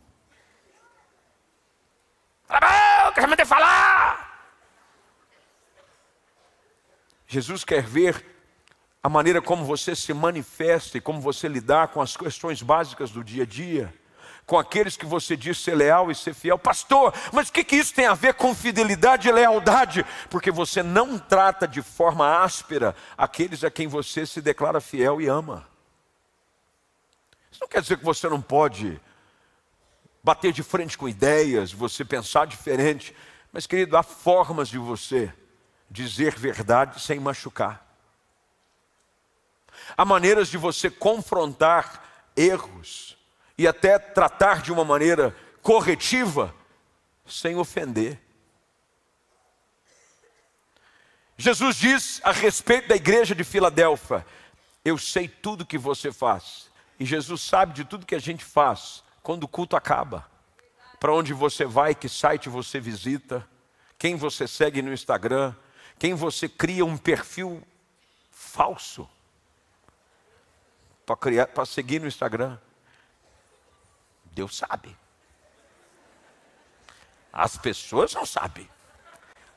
Fala, 2.50 3.14
que 3.14 3.22
você 3.22 3.46
falar. 3.46 4.28
Jesus 7.28 7.64
quer 7.64 7.84
ver 7.84 8.26
a 9.04 9.08
maneira 9.08 9.42
como 9.42 9.64
você 9.64 9.96
se 9.96 10.14
manifesta 10.14 10.98
e 10.98 11.02
como 11.02 11.22
você 11.22 11.48
lidar 11.48 11.90
com 11.90 12.02
as 12.02 12.18
questões 12.18 12.62
básicas 12.62 13.12
do 13.12 13.24
dia 13.24 13.44
a 13.44 13.46
dia 13.46 13.94
com 14.50 14.58
aqueles 14.58 14.98
que 14.98 15.06
você 15.06 15.38
diz 15.38 15.60
ser 15.60 15.76
leal 15.76 16.10
e 16.10 16.16
ser 16.16 16.34
fiel. 16.34 16.58
Pastor, 16.58 17.14
mas 17.32 17.50
o 17.50 17.54
que, 17.54 17.64
que 17.64 17.76
isso 17.76 17.94
tem 17.94 18.08
a 18.08 18.16
ver 18.16 18.34
com 18.34 18.56
fidelidade 18.56 19.30
e 19.30 19.32
lealdade? 19.32 20.04
Porque 20.28 20.50
você 20.50 20.82
não 20.82 21.20
trata 21.20 21.68
de 21.68 21.84
forma 21.84 22.42
áspera 22.42 22.96
aqueles 23.16 23.64
a 23.64 23.70
quem 23.70 23.88
você 23.88 24.26
se 24.26 24.42
declara 24.42 24.82
fiel 24.82 25.22
e 25.22 25.28
ama. 25.28 25.68
Isso 27.52 27.62
não 27.62 27.68
quer 27.68 27.84
dizer 27.84 27.98
que 28.00 28.04
você 28.04 28.28
não 28.28 28.42
pode 28.42 29.00
bater 30.24 30.52
de 30.52 30.64
frente 30.64 30.98
com 30.98 31.08
ideias, 31.08 31.72
você 31.72 32.04
pensar 32.04 32.46
diferente. 32.46 33.16
Mas, 33.52 33.66
querido, 33.66 33.98
há 33.98 34.04
formas 34.04 34.70
de 34.70 34.78
você 34.78 35.34
dizer 35.90 36.38
verdade 36.38 37.02
sem 37.02 37.20
machucar. 37.20 37.86
Há 39.98 40.06
maneiras 40.06 40.50
de 40.50 40.58
você 40.58 40.90
confrontar 40.90 42.32
erros 42.36 43.18
e 43.58 43.68
até 43.68 43.98
tratar 43.98 44.62
de 44.62 44.72
uma 44.72 44.86
maneira 44.86 45.36
corretiva, 45.62 46.54
sem 47.26 47.56
ofender. 47.56 48.20
Jesus 51.38 51.78
diz 51.78 52.22
a 52.24 52.32
respeito 52.32 52.90
da 52.90 52.96
igreja 52.96 53.34
de 53.34 53.44
Filadélfia: 53.44 54.26
Eu 54.84 54.98
sei 54.98 55.28
tudo 55.28 55.66
que 55.66 55.78
você 55.78 56.12
faz. 56.12 56.70
E 57.00 57.06
Jesus 57.06 57.42
sabe 57.42 57.74
de 57.74 57.86
tudo 57.86 58.06
que 58.06 58.16
a 58.16 58.20
gente 58.20 58.44
faz 58.44 59.04
quando 59.30 59.44
o 59.44 59.48
culto 59.48 59.76
acaba. 59.76 60.28
Para 61.00 61.14
onde 61.14 61.34
você 61.34 61.64
vai, 61.64 61.94
que 61.94 62.10
site 62.10 62.50
você 62.50 62.80
visita, 62.80 63.48
quem 63.96 64.16
você 64.16 64.48
segue 64.48 64.82
no 64.82 64.92
Instagram, 64.92 65.54
quem 66.00 66.16
você 66.16 66.50
cria 66.50 66.84
um 66.84 66.98
perfil 66.98 67.62
falso 68.32 69.08
para 71.06 71.64
seguir 71.64 72.02
no 72.02 72.08
Instagram. 72.08 72.58
Deus 74.32 74.58
sabe. 74.58 74.98
As 77.32 77.56
pessoas 77.56 78.16
não 78.16 78.26
sabem, 78.26 78.68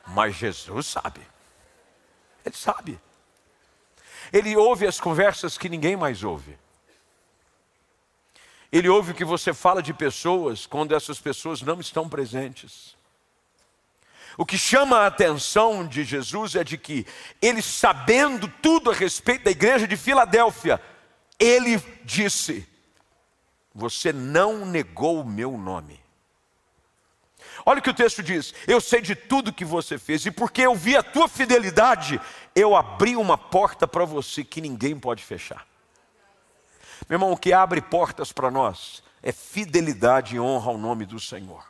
mas 0.07 0.35
Jesus 0.35 0.87
sabe. 0.87 1.27
Ele 2.45 2.55
sabe. 2.55 3.01
Ele 4.31 4.55
ouve 4.55 4.87
as 4.87 5.01
conversas 5.01 5.57
que 5.57 5.71
ninguém 5.71 5.97
mais 5.97 6.23
ouve. 6.23 6.59
Ele 8.73 8.89
ouve 8.89 9.13
o 9.13 9.15
que 9.15 9.25
você 9.25 9.53
fala 9.53 9.83
de 9.83 9.93
pessoas 9.93 10.65
quando 10.65 10.97
essas 10.97 11.21
pessoas 11.21 11.61
não 11.61 11.79
estão 11.79 12.09
presentes. 12.09 12.97
O 14.39 14.47
que 14.47 14.57
chama 14.57 15.01
a 15.01 15.07
atenção 15.07 15.87
de 15.87 16.05
Jesus 16.05 16.55
é 16.55 16.65
de 16.65 16.79
que 16.79 17.07
ele, 17.41 17.61
sabendo 17.61 18.49
tudo 18.63 18.91
a 18.91 18.95
respeito 18.95 19.45
da 19.45 19.51
igreja 19.51 19.87
de 19.87 19.95
Filadélfia, 19.95 20.81
ele 21.39 21.79
disse: 22.03 22.67
Você 23.75 24.11
não 24.11 24.65
negou 24.65 25.21
o 25.21 25.29
meu 25.29 25.59
nome. 25.59 26.01
Olha 27.67 27.79
o 27.79 27.83
que 27.83 27.91
o 27.91 27.95
texto 27.95 28.23
diz: 28.23 28.55
Eu 28.67 28.81
sei 28.81 29.03
de 29.03 29.15
tudo 29.15 29.53
que 29.53 29.67
você 29.67 29.99
fez, 29.99 30.25
e 30.25 30.31
porque 30.31 30.63
eu 30.63 30.75
vi 30.75 30.97
a 30.97 31.03
tua 31.03 31.29
fidelidade, 31.29 32.19
eu 32.57 32.75
abri 32.75 33.17
uma 33.17 33.37
porta 33.37 33.87
para 33.87 34.07
você 34.07 34.43
que 34.43 34.63
ninguém 34.63 34.99
pode 34.99 35.23
fechar. 35.23 35.67
Meu 37.09 37.17
irmão, 37.17 37.33
o 37.33 37.37
que 37.37 37.53
abre 37.53 37.81
portas 37.81 38.33
para 38.33 38.51
nós 38.51 39.03
é 39.23 39.33
fidelidade 39.33 40.37
e 40.37 40.41
honra 40.41 40.71
ao 40.71 40.79
nome 40.79 41.05
do 41.05 41.19
Senhor. 41.21 41.65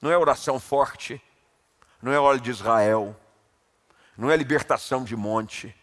Não 0.00 0.10
é 0.10 0.16
oração 0.16 0.60
forte, 0.60 1.20
não 2.00 2.12
é 2.12 2.18
óleo 2.18 2.40
de 2.40 2.50
Israel, 2.50 3.16
não 4.16 4.30
é 4.30 4.36
libertação 4.36 5.04
de 5.04 5.16
monte. 5.16 5.74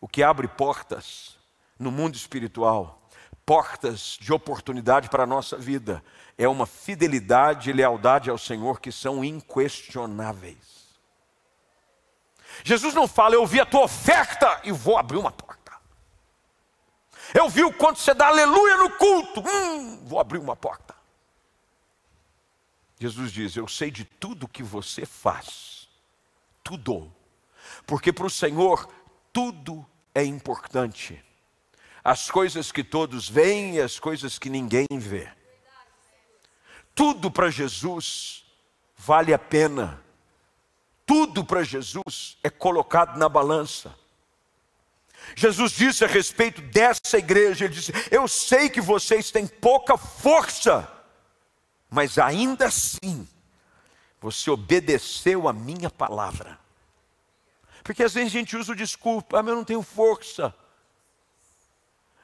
O 0.00 0.08
que 0.08 0.22
abre 0.22 0.48
portas 0.48 1.38
no 1.78 1.90
mundo 1.90 2.14
espiritual, 2.14 3.00
portas 3.44 4.18
de 4.20 4.32
oportunidade 4.32 5.08
para 5.08 5.22
a 5.22 5.26
nossa 5.26 5.56
vida, 5.56 6.04
é 6.36 6.48
uma 6.48 6.66
fidelidade 6.66 7.70
e 7.70 7.72
lealdade 7.72 8.30
ao 8.30 8.38
Senhor 8.38 8.80
que 8.80 8.90
são 8.90 9.24
inquestionáveis. 9.24 10.74
Jesus 12.62 12.94
não 12.94 13.08
fala, 13.08 13.34
eu 13.34 13.46
vi 13.46 13.60
a 13.60 13.66
tua 13.66 13.84
oferta 13.84 14.60
e 14.64 14.72
vou 14.72 14.96
abrir 14.96 15.18
uma 15.18 15.32
porta. 15.32 15.63
Eu 17.34 17.48
vi 17.48 17.64
o 17.64 17.72
quanto 17.72 17.98
você 17.98 18.14
dá 18.14 18.28
aleluia 18.28 18.76
no 18.76 18.90
culto. 18.90 19.40
Hum, 19.40 20.06
vou 20.06 20.20
abrir 20.20 20.38
uma 20.38 20.54
porta. 20.54 20.94
Jesus 23.00 23.32
diz: 23.32 23.56
Eu 23.56 23.66
sei 23.66 23.90
de 23.90 24.04
tudo 24.04 24.46
que 24.46 24.62
você 24.62 25.04
faz. 25.04 25.88
Tudo. 26.62 27.12
Porque 27.84 28.12
para 28.12 28.26
o 28.26 28.30
Senhor 28.30 28.88
tudo 29.32 29.84
é 30.14 30.24
importante. 30.24 31.22
As 32.04 32.30
coisas 32.30 32.70
que 32.70 32.84
todos 32.84 33.28
veem 33.28 33.74
e 33.74 33.80
as 33.80 33.98
coisas 33.98 34.38
que 34.38 34.48
ninguém 34.48 34.86
vê. 34.92 35.28
Tudo 36.94 37.30
para 37.30 37.50
Jesus 37.50 38.44
vale 38.96 39.34
a 39.34 39.38
pena. 39.38 40.00
Tudo 41.04 41.44
para 41.44 41.64
Jesus 41.64 42.38
é 42.44 42.48
colocado 42.48 43.18
na 43.18 43.28
balança. 43.28 44.03
Jesus 45.34 45.72
disse 45.72 46.04
a 46.04 46.08
respeito 46.08 46.60
dessa 46.60 47.18
igreja: 47.18 47.64
Ele 47.64 47.74
disse, 47.74 47.92
Eu 48.10 48.28
sei 48.28 48.68
que 48.68 48.80
vocês 48.80 49.30
têm 49.30 49.46
pouca 49.46 49.96
força, 49.96 50.88
mas 51.90 52.18
ainda 52.18 52.66
assim, 52.66 53.26
você 54.20 54.50
obedeceu 54.50 55.48
a 55.48 55.52
minha 55.52 55.90
palavra. 55.90 56.58
Porque 57.82 58.02
às 58.02 58.14
vezes 58.14 58.30
a 58.30 58.38
gente 58.38 58.56
usa 58.56 58.72
o 58.72 58.76
desculpa, 58.76 59.38
ah, 59.38 59.42
mas 59.42 59.50
eu 59.50 59.56
não 59.56 59.64
tenho 59.64 59.82
força. 59.82 60.54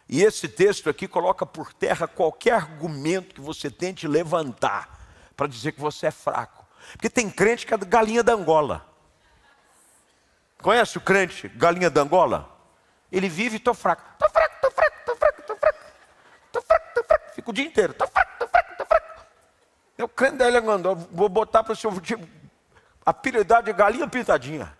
E 0.09 0.23
esse 0.23 0.49
texto 0.49 0.89
aqui 0.91 1.07
coloca 1.07 1.47
por 1.47 1.73
terra 1.73 2.09
qualquer 2.09 2.55
argumento 2.55 3.35
que 3.35 3.41
você 3.41 3.71
tente 3.71 4.09
levantar 4.09 4.99
para 5.37 5.47
dizer 5.47 5.73
que 5.73 5.81
você 5.81 6.07
é 6.07 6.11
fraco. 6.11 6.67
Porque 6.93 7.09
tem 7.09 7.31
crente 7.31 7.67
que 7.67 7.75
é 7.75 7.77
galinha 7.77 8.23
da 8.23 8.33
Angola. 8.33 8.85
Conhece 10.61 10.99
o 10.99 11.01
crente 11.01 11.49
galinha 11.49 11.91
da 11.91 12.03
Angola? 12.03 12.60
Ele 13.11 13.29
vive, 13.29 13.57
estou 13.57 13.75
fraco. 13.75 14.03
Estou 14.13 14.31
fraco, 14.31 14.55
estou 14.55 14.71
fraco, 14.71 14.97
estou 15.01 15.17
fraco, 15.17 15.41
estou 15.41 15.57
fraco. 15.57 15.79
Estou 16.47 16.63
fraco, 16.63 16.89
estou 16.89 17.05
fraco. 17.05 17.35
Fico 17.35 17.51
o 17.51 17.55
dia 17.55 17.65
inteiro. 17.65 17.93
Estou 17.93 18.09
fraco, 18.09 18.33
estou 18.33 18.49
fraco, 18.49 18.73
estou 18.73 18.87
fraco. 18.87 19.27
Eu 19.99 20.09
crente 20.09 20.37
da 20.37 20.47
Elia 20.47 20.63
vou 21.11 21.29
botar 21.29 21.65
para 21.65 21.73
o 21.73 21.77
senhor 21.77 22.01
tipo, 22.01 22.27
a 23.05 23.13
piedade 23.13 23.67
de 23.67 23.73
galinha 23.73 24.07
pintadinha. 24.07 24.77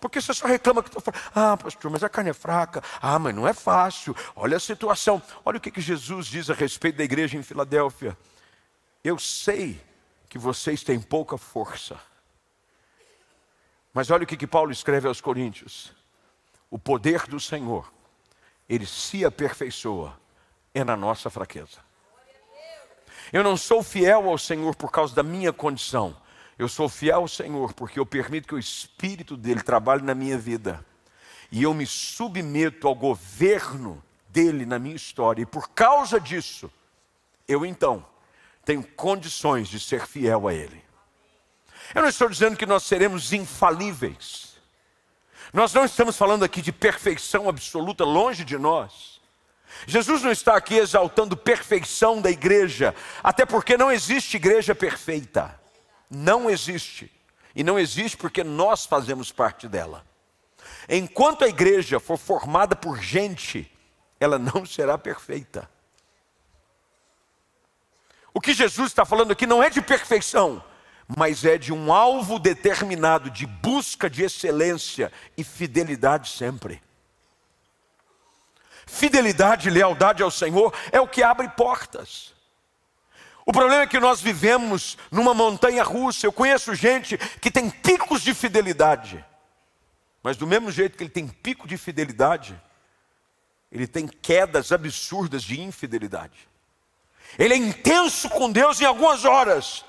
Porque 0.00 0.20
você 0.20 0.32
só 0.32 0.46
reclama 0.46 0.82
que 0.82 0.88
estou 0.88 1.02
fraco. 1.02 1.18
Ah, 1.34 1.56
pastor, 1.56 1.90
mas 1.90 2.04
a 2.04 2.08
carne 2.08 2.30
é 2.30 2.34
fraca. 2.34 2.82
Ah, 3.02 3.18
mas 3.18 3.34
não 3.34 3.48
é 3.48 3.52
fácil. 3.52 4.14
Olha 4.36 4.56
a 4.56 4.60
situação. 4.60 5.20
Olha 5.44 5.58
o 5.58 5.60
que, 5.60 5.70
que 5.70 5.80
Jesus 5.80 6.26
diz 6.26 6.48
a 6.48 6.54
respeito 6.54 6.96
da 6.96 7.04
igreja 7.04 7.36
em 7.36 7.42
Filadélfia. 7.42 8.16
Eu 9.02 9.18
sei 9.18 9.80
que 10.28 10.38
vocês 10.38 10.84
têm 10.84 11.00
pouca 11.00 11.36
força. 11.36 11.98
Mas 13.92 14.10
olha 14.10 14.24
o 14.24 14.26
que, 14.26 14.36
que 14.36 14.46
Paulo 14.46 14.70
escreve 14.70 15.08
aos 15.08 15.20
Coríntios 15.20 15.95
o 16.70 16.78
poder 16.78 17.26
do 17.26 17.38
Senhor, 17.38 17.92
ele 18.68 18.86
se 18.86 19.24
aperfeiçoa 19.24 20.18
é 20.74 20.84
na 20.84 20.96
nossa 20.96 21.30
fraqueza. 21.30 21.78
Eu 23.32 23.42
não 23.42 23.56
sou 23.56 23.82
fiel 23.82 24.28
ao 24.28 24.38
Senhor 24.38 24.74
por 24.76 24.90
causa 24.90 25.14
da 25.14 25.22
minha 25.22 25.52
condição. 25.52 26.16
Eu 26.58 26.68
sou 26.68 26.88
fiel 26.88 27.20
ao 27.20 27.28
Senhor 27.28 27.72
porque 27.72 27.98
eu 27.98 28.06
permito 28.06 28.48
que 28.48 28.54
o 28.54 28.58
Espírito 28.58 29.36
dele 29.36 29.62
trabalhe 29.62 30.02
na 30.02 30.14
minha 30.14 30.38
vida. 30.38 30.84
E 31.50 31.62
eu 31.62 31.72
me 31.72 31.86
submeto 31.86 32.86
ao 32.86 32.94
governo 32.94 34.02
dele 34.28 34.66
na 34.66 34.78
minha 34.78 34.96
história. 34.96 35.42
E 35.42 35.46
por 35.46 35.70
causa 35.70 36.20
disso, 36.20 36.70
eu 37.48 37.64
então 37.64 38.04
tenho 38.64 38.82
condições 38.82 39.68
de 39.68 39.80
ser 39.80 40.06
fiel 40.06 40.46
a 40.46 40.54
ele. 40.54 40.84
Eu 41.94 42.02
não 42.02 42.08
estou 42.08 42.28
dizendo 42.28 42.56
que 42.56 42.66
nós 42.66 42.82
seremos 42.82 43.32
infalíveis. 43.32 44.45
Nós 45.52 45.72
não 45.72 45.84
estamos 45.84 46.16
falando 46.16 46.44
aqui 46.44 46.60
de 46.60 46.72
perfeição 46.72 47.48
absoluta, 47.48 48.04
longe 48.04 48.44
de 48.44 48.58
nós. 48.58 49.20
Jesus 49.86 50.22
não 50.22 50.32
está 50.32 50.56
aqui 50.56 50.76
exaltando 50.76 51.36
perfeição 51.36 52.20
da 52.20 52.30
igreja, 52.30 52.94
até 53.22 53.44
porque 53.44 53.76
não 53.76 53.92
existe 53.92 54.36
igreja 54.36 54.74
perfeita. 54.74 55.58
Não 56.10 56.48
existe. 56.48 57.12
E 57.54 57.64
não 57.64 57.78
existe 57.78 58.16
porque 58.16 58.44
nós 58.44 58.86
fazemos 58.86 59.32
parte 59.32 59.68
dela. 59.68 60.04
Enquanto 60.88 61.44
a 61.44 61.48
igreja 61.48 61.98
for 61.98 62.16
formada 62.16 62.76
por 62.76 63.02
gente, 63.02 63.70
ela 64.20 64.38
não 64.38 64.64
será 64.64 64.96
perfeita. 64.96 65.68
O 68.32 68.40
que 68.40 68.52
Jesus 68.52 68.88
está 68.88 69.04
falando 69.04 69.32
aqui 69.32 69.46
não 69.46 69.62
é 69.62 69.70
de 69.70 69.80
perfeição, 69.80 70.62
mas 71.08 71.44
é 71.44 71.56
de 71.56 71.72
um 71.72 71.92
alvo 71.92 72.38
determinado 72.38 73.30
de 73.30 73.46
busca 73.46 74.10
de 74.10 74.24
excelência 74.24 75.12
e 75.36 75.44
fidelidade 75.44 76.28
sempre. 76.28 76.82
Fidelidade 78.86 79.68
e 79.68 79.70
lealdade 79.70 80.22
ao 80.22 80.30
Senhor 80.30 80.74
é 80.90 81.00
o 81.00 81.08
que 81.08 81.22
abre 81.22 81.48
portas. 81.50 82.34
O 83.44 83.52
problema 83.52 83.82
é 83.82 83.86
que 83.86 84.00
nós 84.00 84.20
vivemos 84.20 84.98
numa 85.10 85.32
montanha 85.32 85.84
russa. 85.84 86.26
Eu 86.26 86.32
conheço 86.32 86.74
gente 86.74 87.16
que 87.40 87.50
tem 87.50 87.70
picos 87.70 88.22
de 88.22 88.34
fidelidade, 88.34 89.24
mas 90.20 90.36
do 90.36 90.46
mesmo 90.46 90.72
jeito 90.72 90.98
que 90.98 91.04
ele 91.04 91.10
tem 91.10 91.28
pico 91.28 91.68
de 91.68 91.76
fidelidade, 91.76 92.60
ele 93.70 93.86
tem 93.86 94.08
quedas 94.08 94.72
absurdas 94.72 95.44
de 95.44 95.60
infidelidade. 95.60 96.48
Ele 97.38 97.54
é 97.54 97.56
intenso 97.56 98.28
com 98.30 98.50
Deus 98.50 98.80
em 98.80 98.84
algumas 98.84 99.24
horas, 99.24 99.84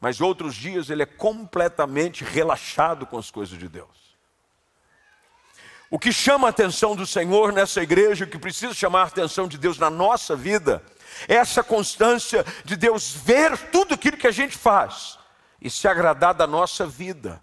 mas 0.00 0.20
outros 0.20 0.54
dias 0.54 0.88
ele 0.88 1.02
é 1.02 1.06
completamente 1.06 2.24
relaxado 2.24 3.06
com 3.06 3.18
as 3.18 3.30
coisas 3.30 3.58
de 3.58 3.68
Deus. 3.68 4.16
O 5.90 5.98
que 5.98 6.12
chama 6.12 6.46
a 6.46 6.50
atenção 6.50 6.96
do 6.96 7.06
Senhor 7.06 7.52
nessa 7.52 7.82
igreja, 7.82 8.24
o 8.24 8.28
que 8.28 8.38
precisa 8.38 8.72
chamar 8.72 9.02
a 9.02 9.06
atenção 9.06 9.46
de 9.46 9.58
Deus 9.58 9.78
na 9.78 9.90
nossa 9.90 10.34
vida, 10.36 10.82
é 11.28 11.34
essa 11.34 11.62
constância 11.62 12.46
de 12.64 12.76
Deus 12.76 13.12
ver 13.12 13.58
tudo 13.70 13.94
aquilo 13.94 14.16
que 14.16 14.28
a 14.28 14.32
gente 14.32 14.56
faz 14.56 15.18
e 15.60 15.68
se 15.68 15.86
agradar 15.86 16.32
da 16.32 16.46
nossa 16.46 16.86
vida. 16.86 17.42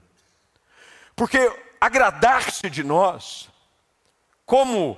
Porque 1.15 1.51
agradar-se 1.79 2.69
de 2.69 2.83
nós, 2.83 3.49
como 4.45 4.97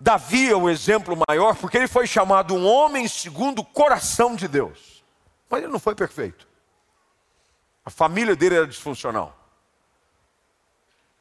Davi 0.00 0.50
é 0.50 0.56
o 0.56 0.70
exemplo 0.70 1.18
maior, 1.28 1.56
porque 1.56 1.76
ele 1.76 1.88
foi 1.88 2.06
chamado 2.06 2.54
um 2.54 2.66
homem 2.66 3.06
segundo 3.08 3.58
o 3.58 3.64
coração 3.64 4.36
de 4.36 4.48
Deus. 4.48 4.99
Mas 5.50 5.64
ele 5.64 5.72
não 5.72 5.80
foi 5.80 5.96
perfeito. 5.96 6.46
A 7.84 7.90
família 7.90 8.36
dele 8.36 8.54
era 8.54 8.66
disfuncional. 8.66 9.36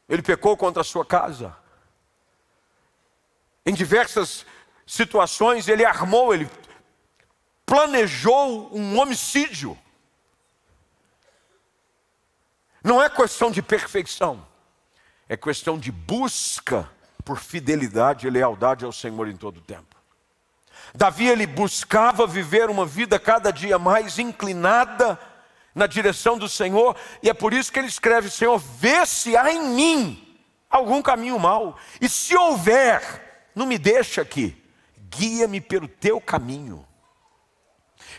Ele 0.08 0.22
pecou 0.22 0.56
contra 0.56 0.82
a 0.82 0.86
sua 0.86 1.04
casa. 1.04 1.56
Em 3.66 3.74
diversas 3.74 4.46
situações 4.86 5.68
ele 5.68 5.84
armou, 5.84 6.34
ele 6.34 6.50
planejou 7.66 8.76
um 8.76 9.00
homicídio. 9.00 9.78
Não 12.84 13.02
é 13.02 13.10
questão 13.10 13.52
de 13.52 13.62
perfeição, 13.62 14.46
é 15.28 15.36
questão 15.36 15.78
de 15.78 15.92
busca 15.92 16.90
por 17.26 17.38
fidelidade 17.40 18.26
e 18.26 18.30
lealdade 18.30 18.86
ao 18.86 18.92
Senhor 18.92 19.28
em 19.28 19.36
todo 19.36 19.58
o 19.58 19.62
tempo. 19.62 19.99
Davi 20.94 21.28
ele 21.28 21.46
buscava 21.46 22.26
viver 22.26 22.70
uma 22.70 22.86
vida 22.86 23.20
cada 23.20 23.52
dia 23.52 23.78
mais 23.78 24.20
inclinada 24.20 25.20
na 25.74 25.88
direção 25.88 26.38
do 26.38 26.50
Senhor, 26.50 26.96
e 27.22 27.30
é 27.30 27.34
por 27.34 27.54
isso 27.54 27.72
que 27.72 27.80
ele 27.80 27.88
escreve: 27.88 28.30
Senhor, 28.30 28.58
vê 28.58 29.06
se 29.06 29.38
há 29.38 29.52
em 29.52 29.70
mim 29.70 30.38
algum 30.70 31.02
caminho 31.02 31.40
mau, 31.40 31.78
e 32.02 32.10
se 32.10 32.36
houver, 32.36 33.50
não 33.56 33.66
me 33.66 33.78
deixa 33.78 34.22
aqui, 34.22 34.56
guia-me 35.10 35.62
pelo 35.62 35.88
teu 35.88 36.20
caminho. 36.20 36.86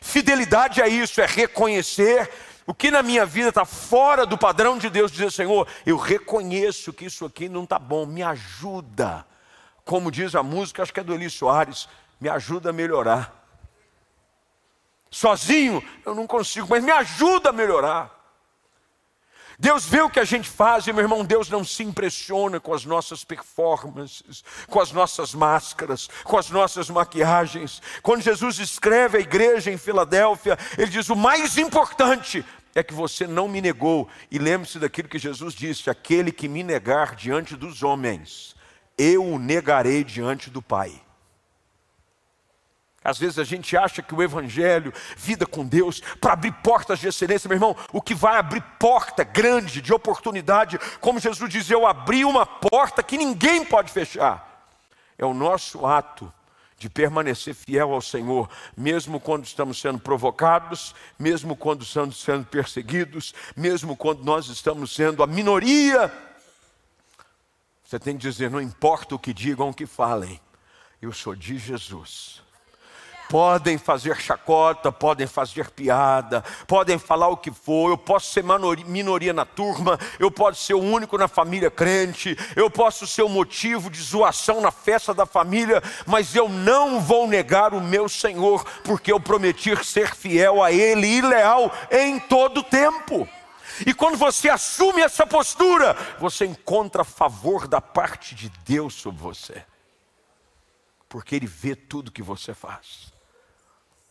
Fidelidade 0.00 0.80
é 0.80 0.88
isso, 0.88 1.20
é 1.20 1.26
reconhecer 1.26 2.30
o 2.66 2.74
que 2.74 2.90
na 2.90 3.02
minha 3.02 3.26
vida 3.26 3.48
está 3.48 3.64
fora 3.64 4.24
do 4.24 4.38
padrão 4.38 4.78
de 4.78 4.88
Deus, 4.88 5.10
dizer, 5.10 5.32
Senhor, 5.32 5.66
eu 5.84 5.96
reconheço 5.96 6.92
que 6.92 7.04
isso 7.04 7.24
aqui 7.24 7.48
não 7.48 7.64
está 7.64 7.78
bom, 7.78 8.06
me 8.06 8.22
ajuda. 8.22 9.26
Como 9.84 10.10
diz 10.10 10.34
a 10.34 10.42
música, 10.42 10.82
acho 10.82 10.94
que 10.94 11.00
é 11.00 11.02
do 11.02 11.12
Eli 11.12 11.28
Soares, 11.28 11.88
me 12.20 12.28
ajuda 12.28 12.70
a 12.70 12.72
melhorar. 12.72 13.34
Sozinho 15.10 15.82
eu 16.04 16.14
não 16.14 16.26
consigo, 16.26 16.66
mas 16.70 16.84
me 16.84 16.92
ajuda 16.92 17.50
a 17.50 17.52
melhorar. 17.52 18.20
Deus 19.58 19.84
vê 19.84 20.00
o 20.00 20.08
que 20.08 20.18
a 20.18 20.24
gente 20.24 20.48
faz 20.48 20.86
e, 20.86 20.92
meu 20.92 21.02
irmão, 21.02 21.22
Deus 21.22 21.50
não 21.50 21.62
se 21.62 21.82
impressiona 21.82 22.58
com 22.58 22.72
as 22.72 22.86
nossas 22.86 23.24
performances, 23.24 24.42
com 24.66 24.80
as 24.80 24.90
nossas 24.90 25.34
máscaras, 25.34 26.08
com 26.24 26.38
as 26.38 26.48
nossas 26.48 26.88
maquiagens. 26.88 27.82
Quando 28.02 28.22
Jesus 28.22 28.58
escreve 28.58 29.18
a 29.18 29.20
igreja 29.20 29.70
em 29.70 29.76
Filadélfia, 29.76 30.58
ele 30.78 30.90
diz: 30.90 31.10
o 31.10 31.16
mais 31.16 31.58
importante 31.58 32.42
é 32.74 32.82
que 32.82 32.94
você 32.94 33.26
não 33.26 33.48
me 33.48 33.60
negou. 33.60 34.08
E 34.30 34.38
lembre-se 34.38 34.78
daquilo 34.78 35.10
que 35.10 35.18
Jesus 35.18 35.52
disse: 35.52 35.90
aquele 35.90 36.32
que 36.32 36.48
me 36.48 36.62
negar 36.62 37.14
diante 37.14 37.54
dos 37.54 37.82
homens, 37.82 38.56
eu 38.96 39.22
o 39.22 39.38
negarei 39.38 40.02
diante 40.02 40.48
do 40.48 40.62
Pai. 40.62 41.02
Às 43.10 43.18
vezes 43.18 43.40
a 43.40 43.44
gente 43.44 43.76
acha 43.76 44.02
que 44.02 44.14
o 44.14 44.22
Evangelho, 44.22 44.94
vida 45.16 45.44
com 45.44 45.66
Deus, 45.66 46.00
para 46.20 46.34
abrir 46.34 46.52
portas 46.62 47.00
de 47.00 47.08
excelência, 47.08 47.48
meu 47.48 47.56
irmão, 47.56 47.76
o 47.92 48.00
que 48.00 48.14
vai 48.14 48.36
abrir 48.36 48.62
porta 48.78 49.24
grande 49.24 49.82
de 49.82 49.92
oportunidade, 49.92 50.78
como 51.00 51.18
Jesus 51.18 51.50
diz, 51.50 51.68
eu 51.68 51.88
abri 51.88 52.24
uma 52.24 52.46
porta 52.46 53.02
que 53.02 53.18
ninguém 53.18 53.64
pode 53.64 53.90
fechar, 53.90 54.64
é 55.18 55.26
o 55.26 55.34
nosso 55.34 55.84
ato 55.84 56.32
de 56.78 56.88
permanecer 56.88 57.52
fiel 57.52 57.92
ao 57.92 58.00
Senhor, 58.00 58.48
mesmo 58.76 59.18
quando 59.18 59.44
estamos 59.44 59.80
sendo 59.80 59.98
provocados, 59.98 60.94
mesmo 61.18 61.56
quando 61.56 61.82
estamos 61.82 62.22
sendo 62.22 62.46
perseguidos, 62.46 63.34
mesmo 63.56 63.96
quando 63.96 64.22
nós 64.22 64.46
estamos 64.46 64.94
sendo 64.94 65.24
a 65.24 65.26
minoria. 65.26 66.12
Você 67.84 67.98
tem 67.98 68.16
que 68.16 68.22
dizer: 68.22 68.50
não 68.50 68.62
importa 68.62 69.16
o 69.16 69.18
que 69.18 69.34
digam, 69.34 69.68
o 69.68 69.74
que 69.74 69.84
falem, 69.84 70.40
eu 71.02 71.12
sou 71.12 71.34
de 71.34 71.58
Jesus 71.58 72.40
Podem 73.30 73.78
fazer 73.78 74.16
chacota, 74.16 74.90
podem 74.90 75.24
fazer 75.24 75.70
piada, 75.70 76.42
podem 76.66 76.98
falar 76.98 77.28
o 77.28 77.36
que 77.36 77.52
for. 77.52 77.90
Eu 77.90 77.96
posso 77.96 78.32
ser 78.32 78.42
minoria 78.42 79.32
na 79.32 79.44
turma, 79.44 79.96
eu 80.18 80.32
posso 80.32 80.64
ser 80.64 80.74
o 80.74 80.80
único 80.80 81.16
na 81.16 81.28
família 81.28 81.70
crente, 81.70 82.36
eu 82.56 82.68
posso 82.68 83.06
ser 83.06 83.22
o 83.22 83.28
motivo 83.28 83.88
de 83.88 84.02
zoação 84.02 84.60
na 84.60 84.72
festa 84.72 85.14
da 85.14 85.24
família, 85.24 85.80
mas 86.06 86.34
eu 86.34 86.48
não 86.48 87.00
vou 87.00 87.28
negar 87.28 87.72
o 87.72 87.80
meu 87.80 88.08
Senhor, 88.08 88.64
porque 88.82 89.12
eu 89.12 89.20
prometi 89.20 89.76
ser 89.84 90.12
fiel 90.12 90.60
a 90.60 90.72
Ele 90.72 91.06
e 91.06 91.20
leal 91.20 91.72
em 91.88 92.18
todo 92.18 92.64
tempo. 92.64 93.28
E 93.86 93.94
quando 93.94 94.16
você 94.16 94.48
assume 94.50 95.02
essa 95.02 95.24
postura, 95.24 95.96
você 96.18 96.46
encontra 96.46 97.04
favor 97.04 97.68
da 97.68 97.80
parte 97.80 98.34
de 98.34 98.48
Deus 98.66 98.94
sobre 98.94 99.22
você, 99.22 99.64
porque 101.08 101.36
Ele 101.36 101.46
vê 101.46 101.76
tudo 101.76 102.10
que 102.10 102.24
você 102.24 102.52
faz. 102.52 103.09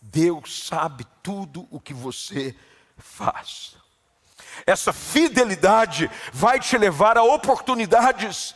Deus 0.02 0.66
sabe 0.68 1.06
tudo 1.22 1.68
o 1.70 1.80
que 1.80 1.94
você 1.94 2.56
faz. 2.98 3.76
Essa 4.66 4.92
fidelidade 4.92 6.10
vai 6.34 6.60
te 6.60 6.78
levar 6.78 7.18
a 7.18 7.24
oportunidades 7.24 8.56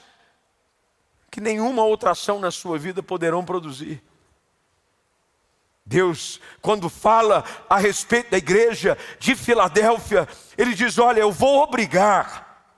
que 1.29 1.41
nenhuma 1.41 1.83
outra 1.83 2.11
ação 2.11 2.39
na 2.39 2.51
sua 2.51 2.77
vida 2.77 3.01
poderão 3.01 3.43
produzir. 3.43 4.03
Deus, 5.85 6.39
quando 6.61 6.89
fala 6.89 7.43
a 7.69 7.77
respeito 7.77 8.31
da 8.31 8.37
igreja 8.37 8.97
de 9.19 9.35
Filadélfia, 9.35 10.27
ele 10.57 10.73
diz: 10.73 10.97
Olha, 10.97 11.19
eu 11.19 11.31
vou 11.31 11.61
obrigar 11.61 12.71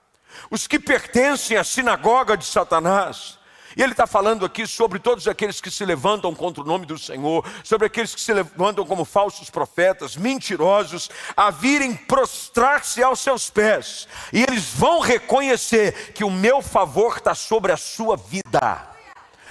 os 0.49 0.67
que 0.67 0.79
pertencem 0.79 1.57
à 1.57 1.63
sinagoga 1.63 2.35
de 2.35 2.45
Satanás 2.45 3.37
e 3.75 3.83
ele 3.83 3.91
está 3.91 4.07
falando 4.07 4.45
aqui 4.45 4.65
sobre 4.65 4.99
todos 4.99 5.27
aqueles 5.27 5.59
que 5.59 5.69
se 5.69 5.83
levantam 5.83 6.33
contra 6.33 6.63
o 6.63 6.65
nome 6.65 6.85
do 6.85 6.97
Senhor, 6.97 7.45
sobre 7.63 7.87
aqueles 7.87 8.15
que 8.15 8.21
se 8.21 8.33
levantam 8.33 8.85
como 8.85 9.03
falsos 9.03 9.49
profetas, 9.49 10.15
mentirosos, 10.15 11.09
a 11.35 11.51
virem 11.51 11.93
prostrar-se 11.95 13.03
aos 13.03 13.19
seus 13.19 13.49
pés. 13.49 14.07
E 14.31 14.43
eles 14.43 14.73
vão 14.73 15.01
reconhecer 15.01 16.13
que 16.13 16.23
o 16.23 16.31
meu 16.31 16.61
favor 16.61 17.17
está 17.17 17.35
sobre 17.35 17.73
a 17.73 17.77
sua 17.77 18.15
vida. 18.15 18.87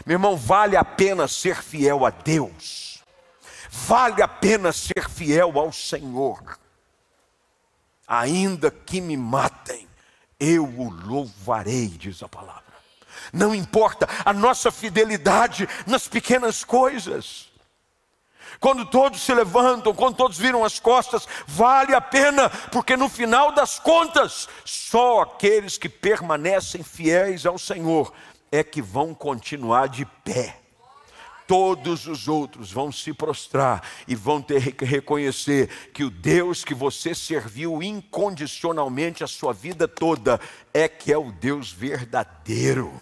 Meu 0.06 0.14
irmão, 0.14 0.37
vale 0.37 0.76
a 0.76 0.84
pena 0.84 1.28
ser 1.28 1.62
fiel 1.62 2.04
a 2.04 2.10
Deus, 2.10 3.02
vale 3.70 4.22
a 4.22 4.28
pena 4.28 4.72
ser 4.72 5.08
fiel 5.08 5.58
ao 5.58 5.72
Senhor, 5.72 6.58
ainda 8.06 8.70
que 8.70 9.00
me 9.00 9.16
matem, 9.16 9.87
eu 10.38 10.64
o 10.64 10.90
louvarei, 10.90 11.88
diz 11.88 12.22
a 12.22 12.28
palavra. 12.28 12.63
Não 13.32 13.54
importa 13.54 14.08
a 14.24 14.32
nossa 14.32 14.70
fidelidade 14.70 15.68
nas 15.87 16.08
pequenas 16.08 16.64
coisas. 16.64 17.52
Quando 18.60 18.87
todos 18.87 19.20
se 19.20 19.34
levantam, 19.34 19.94
quando 19.94 20.16
todos 20.16 20.38
viram 20.38 20.64
as 20.64 20.78
costas, 20.78 21.26
vale 21.46 21.94
a 21.94 22.00
pena, 22.00 22.48
porque 22.48 22.96
no 22.96 23.08
final 23.08 23.52
das 23.52 23.78
contas, 23.78 24.48
só 24.64 25.22
aqueles 25.22 25.76
que 25.76 25.88
permanecem 25.88 26.82
fiéis 26.82 27.44
ao 27.44 27.58
Senhor 27.58 28.12
é 28.50 28.62
que 28.62 28.80
vão 28.80 29.14
continuar 29.14 29.88
de 29.88 30.04
pé. 30.24 30.60
Todos 31.46 32.06
os 32.06 32.26
outros 32.26 32.72
vão 32.72 32.90
se 32.90 33.12
prostrar 33.12 33.87
e 34.08 34.14
vão 34.14 34.40
ter 34.40 34.72
que 34.72 34.84
reconhecer 34.84 35.68
que 35.92 36.02
o 36.02 36.10
Deus 36.10 36.64
que 36.64 36.72
você 36.72 37.14
serviu 37.14 37.82
incondicionalmente 37.82 39.22
a 39.22 39.26
sua 39.26 39.52
vida 39.52 39.87
toda 39.87 40.40
é 40.72 40.88
que 40.88 41.12
é 41.12 41.18
o 41.18 41.30
Deus 41.30 41.70
verdadeiro. 41.70 42.98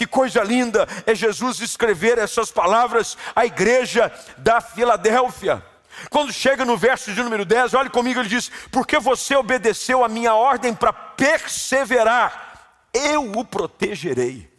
Que 0.00 0.06
coisa 0.06 0.42
linda 0.42 0.88
é 1.04 1.14
Jesus 1.14 1.60
escrever 1.60 2.16
essas 2.16 2.50
palavras 2.50 3.18
à 3.36 3.44
igreja 3.44 4.10
da 4.38 4.58
Filadélfia. 4.58 5.62
Quando 6.08 6.32
chega 6.32 6.64
no 6.64 6.74
verso 6.74 7.12
de 7.12 7.22
número 7.22 7.44
10, 7.44 7.74
olhe 7.74 7.90
comigo, 7.90 8.18
ele 8.18 8.28
diz: 8.30 8.50
Porque 8.72 8.98
você 8.98 9.36
obedeceu 9.36 10.02
a 10.02 10.08
minha 10.08 10.34
ordem 10.34 10.72
para 10.72 10.90
perseverar, 10.90 12.88
eu 12.94 13.30
o 13.38 13.44
protegerei. 13.44 14.50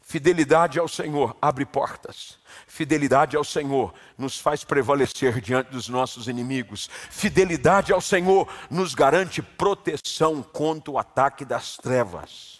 Fidelidade 0.00 0.78
ao 0.78 0.88
Senhor 0.88 1.36
abre 1.42 1.66
portas. 1.66 2.38
Fidelidade 2.66 3.36
ao 3.36 3.44
Senhor 3.44 3.92
nos 4.16 4.40
faz 4.40 4.64
prevalecer 4.64 5.38
diante 5.42 5.70
dos 5.70 5.86
nossos 5.86 6.28
inimigos. 6.28 6.88
Fidelidade 7.10 7.92
ao 7.92 8.00
Senhor 8.00 8.48
nos 8.70 8.94
garante 8.94 9.42
proteção 9.42 10.42
contra 10.42 10.90
o 10.90 10.98
ataque 10.98 11.44
das 11.44 11.76
trevas. 11.76 12.55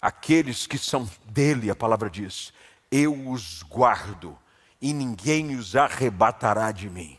Aqueles 0.00 0.66
que 0.66 0.78
são 0.78 1.08
dele, 1.26 1.70
a 1.70 1.76
palavra 1.76 2.08
diz: 2.08 2.52
eu 2.90 3.30
os 3.30 3.62
guardo 3.62 4.36
e 4.80 4.92
ninguém 4.92 5.54
os 5.54 5.76
arrebatará 5.76 6.72
de 6.72 6.90
mim. 6.90 7.16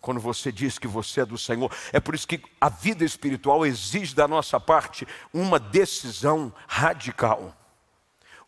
Quando 0.00 0.20
você 0.20 0.50
diz 0.50 0.78
que 0.78 0.88
você 0.88 1.22
é 1.22 1.26
do 1.26 1.38
Senhor, 1.38 1.72
é 1.92 2.00
por 2.00 2.14
isso 2.14 2.26
que 2.26 2.42
a 2.60 2.68
vida 2.68 3.04
espiritual 3.04 3.64
exige 3.64 4.14
da 4.14 4.26
nossa 4.26 4.58
parte 4.58 5.06
uma 5.32 5.58
decisão 5.58 6.52
radical. 6.66 7.54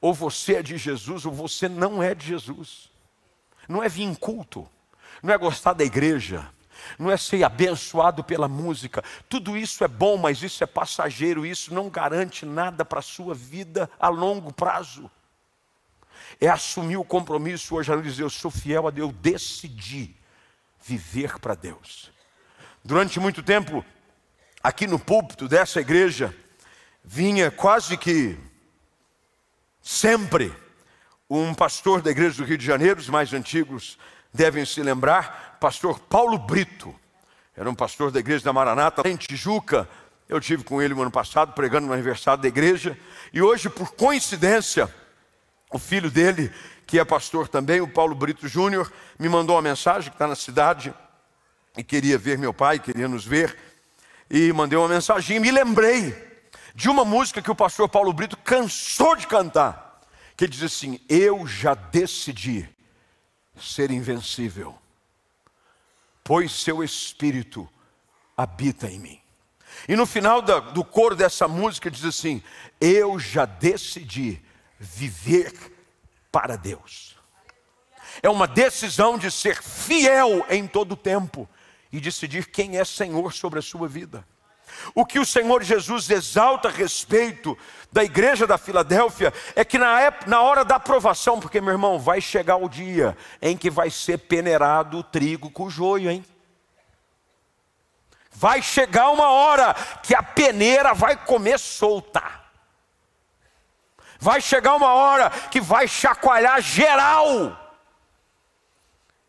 Ou 0.01 0.13
você 0.13 0.57
é 0.57 0.63
de 0.63 0.77
Jesus, 0.77 1.25
ou 1.25 1.33
você 1.33 1.69
não 1.69 2.03
é 2.03 2.15
de 2.15 2.27
Jesus. 2.27 2.91
Não 3.69 3.83
é 3.83 3.89
vir 3.89 4.03
em 4.03 4.15
culto, 4.15 4.69
não 5.23 5.33
é 5.33 5.39
gostar 5.39 5.75
da 5.75 5.85
igreja, 5.85 6.51
não 6.99 7.11
é 7.11 7.17
ser 7.17 7.45
abençoado 7.45 8.23
pela 8.23 8.49
música. 8.49 9.03
Tudo 9.29 9.57
isso 9.57 9.85
é 9.85 9.89
bom, 9.89 10.17
mas 10.17 10.43
isso 10.43 10.63
é 10.63 10.67
passageiro, 10.67 11.47
isso 11.47 11.73
não 11.73 11.89
garante 11.89 12.45
nada 12.47 12.85
para 12.85 12.99
a 12.99 13.03
sua 13.03 13.35
vida 13.35 13.91
a 13.99 14.09
longo 14.09 14.53
prazo. 14.53 15.11
É 16.41 16.49
assumir 16.49 16.97
o 16.97 17.05
compromisso 17.05 17.75
hoje, 17.75 17.93
ela 17.93 18.03
diz: 18.03 18.19
Eu 18.19 18.31
sou 18.31 18.51
fiel 18.51 18.87
a 18.87 18.91
Deus, 18.91 19.11
eu 19.11 19.17
decidi 19.21 20.17
viver 20.81 21.39
para 21.39 21.55
Deus. 21.55 22.11
Durante 22.85 23.21
muito 23.21 23.43
tempo, 23.43 23.85
aqui 24.63 24.87
no 24.87 24.99
púlpito 24.99 25.49
dessa 25.49 25.81
igreja, 25.81 26.35
vinha 27.05 27.51
quase 27.51 27.97
que 27.97 28.39
sempre 29.81 30.53
um 31.29 31.55
pastor 31.55 32.03
da 32.03 32.11
igreja 32.11 32.37
do 32.37 32.45
Rio 32.45 32.59
de 32.59 32.67
Janeiro, 32.67 33.01
os 33.01 33.09
mais 33.09 33.33
antigos 33.33 33.99
devem 34.33 34.65
se 34.65 34.83
lembrar, 34.83 35.59
pastor 35.61 35.99
Paulo 35.99 36.39
Brito. 36.39 36.95
Era 37.57 37.69
um 37.69 37.75
pastor 37.75 38.11
da 38.11 38.19
igreja 38.19 38.45
da 38.45 38.53
Maranata, 38.53 39.07
em 39.09 39.17
Tijuca. 39.17 39.89
Eu 40.29 40.41
tive 40.41 40.65
com 40.65 40.81
ele 40.81 40.95
no 40.95 41.03
ano 41.03 41.11
passado, 41.11 41.53
pregando 41.53 41.87
no 41.87 41.93
aniversário 41.93 42.43
da 42.43 42.49
igreja. 42.49 42.99
E 43.33 43.43
hoje, 43.43 43.69
por 43.69 43.93
coincidência, 43.93 44.93
o 45.71 45.79
filho 45.79 46.11
dele, 46.11 46.51
que 46.87 46.99
é 46.99 47.05
pastor 47.05 47.49
também, 47.49 47.81
o 47.81 47.89
Paulo 47.89 48.15
Brito 48.15 48.49
Júnior, 48.49 48.91
me 49.19 49.29
mandou 49.29 49.57
uma 49.57 49.63
mensagem 49.63 50.11
que 50.11 50.15
está 50.15 50.27
na 50.27 50.35
cidade 50.35 50.95
e 51.77 51.85
queria 51.85 52.17
ver 52.17 52.39
meu 52.39 52.55
pai, 52.55 52.79
queria 52.79 53.09
nos 53.09 53.25
ver. 53.25 53.57
E 54.31 54.51
mandei 54.53 54.79
uma 54.79 54.89
mensagem 54.89 55.37
e 55.37 55.41
me 55.41 55.51
lembrei 55.51 56.33
de 56.75 56.89
uma 56.89 57.05
música 57.05 57.43
que 57.43 57.51
o 57.51 57.55
pastor 57.55 57.87
Paulo 57.89 58.13
Brito 58.15 58.37
cansou 58.39 59.15
de 59.15 59.27
cantar, 59.27 60.01
que 60.37 60.49
diz 60.49 60.63
assim: 60.63 60.99
Eu 61.07 61.47
já 61.47 61.75
decidi 61.75 62.67
ser 63.63 63.91
invencível, 63.91 64.77
pois 66.25 66.53
seu 66.53 66.83
espírito 66.83 67.69
habita 68.37 68.89
em 68.89 68.99
mim. 68.99 69.21
E 69.89 69.97
no 69.97 70.07
final 70.07 70.43
da, 70.43 70.61
do 70.61 70.85
coro 70.85 71.17
dessa 71.17 71.49
música 71.49 71.91
diz 71.91 72.05
assim: 72.05 72.43
Eu 72.81 73.19
já 73.19 73.45
decidi 73.45 74.43
viver 74.79 75.53
para 76.31 76.57
Deus. 76.57 77.17
É 78.23 78.29
uma 78.29 78.47
decisão 78.47 79.17
de 79.17 79.31
ser 79.31 79.63
fiel 79.63 80.45
em 80.51 80.67
todo 80.67 80.93
o 80.93 80.97
tempo 80.97 81.49
e 81.91 82.01
decidir 82.01 82.51
quem 82.51 82.79
é 82.79 82.85
Senhor 82.85 83.33
sobre 83.33 83.59
a 83.59 83.63
sua 83.63 83.89
vida. 83.89 84.27
O 84.95 85.05
que 85.05 85.19
o 85.19 85.27
Senhor 85.27 85.63
Jesus 85.63 86.09
exalta 86.11 86.69
a 86.69 86.71
respeito 86.71 87.57
da 87.91 88.03
igreja 88.03 88.47
da 88.47 88.57
Filadélfia 88.57 89.33
é 89.55 89.65
que 89.65 89.79
na, 89.79 90.01
época, 90.01 90.31
na 90.31 90.41
hora 90.41 90.65
da 90.65 90.77
aprovação, 90.77 91.41
porque 91.41 91.61
meu 91.61 91.73
irmão, 91.73 91.99
vai 91.99 92.21
chegar 92.21 92.57
o 92.57 92.69
dia 92.69 93.17
em 93.41 93.57
que 93.57 93.71
vai 93.71 93.91
ser 93.91 94.19
peneirado 94.19 94.99
o 94.99 95.03
trigo 95.03 95.51
com 95.51 95.65
o 95.65 95.71
joio, 95.71 96.11
hein? 96.11 96.25
Vai 98.31 98.63
chegar 98.63 99.11
uma 99.11 99.29
hora 99.29 99.75
que 100.03 100.15
a 100.15 100.23
peneira 100.23 100.95
vai 100.95 101.17
comer 101.17 101.59
solta. 101.59 102.23
Vai 104.19 104.41
chegar 104.41 104.75
uma 104.75 104.95
hora 104.95 105.31
que 105.31 105.61
vai 105.61 105.87
chacoalhar 105.87 106.61
geral. 106.61 107.59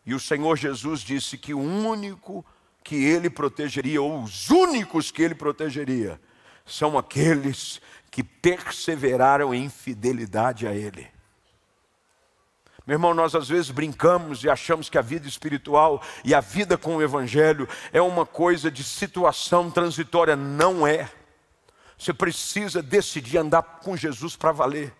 E 0.06 0.14
o 0.14 0.20
Senhor 0.20 0.56
Jesus 0.56 1.00
disse 1.00 1.36
que 1.36 1.52
o 1.52 1.60
único 1.60 2.44
que 2.84 3.02
ele 3.02 3.30
protegeria, 3.30 4.00
ou 4.00 4.22
os 4.22 4.50
únicos 4.50 5.10
que 5.10 5.22
ele 5.22 5.34
protegeria, 5.34 6.20
são 6.66 6.96
aqueles 6.98 7.80
que 8.10 8.22
perseveraram 8.22 9.54
em 9.54 9.68
fidelidade 9.70 10.66
a 10.66 10.74
ele. 10.74 11.08
Meu 12.86 12.96
irmão, 12.96 13.14
nós 13.14 13.34
às 13.34 13.48
vezes 13.48 13.70
brincamos 13.70 14.44
e 14.44 14.50
achamos 14.50 14.90
que 14.90 14.98
a 14.98 15.02
vida 15.02 15.26
espiritual 15.26 16.02
e 16.22 16.34
a 16.34 16.40
vida 16.40 16.76
com 16.76 16.96
o 16.96 17.02
Evangelho 17.02 17.66
é 17.90 18.00
uma 18.02 18.26
coisa 18.26 18.70
de 18.70 18.84
situação 18.84 19.70
transitória. 19.70 20.36
Não 20.36 20.86
é. 20.86 21.10
Você 21.96 22.12
precisa 22.12 22.82
decidir 22.82 23.38
andar 23.38 23.62
com 23.62 23.96
Jesus 23.96 24.36
para 24.36 24.52
valer. 24.52 24.92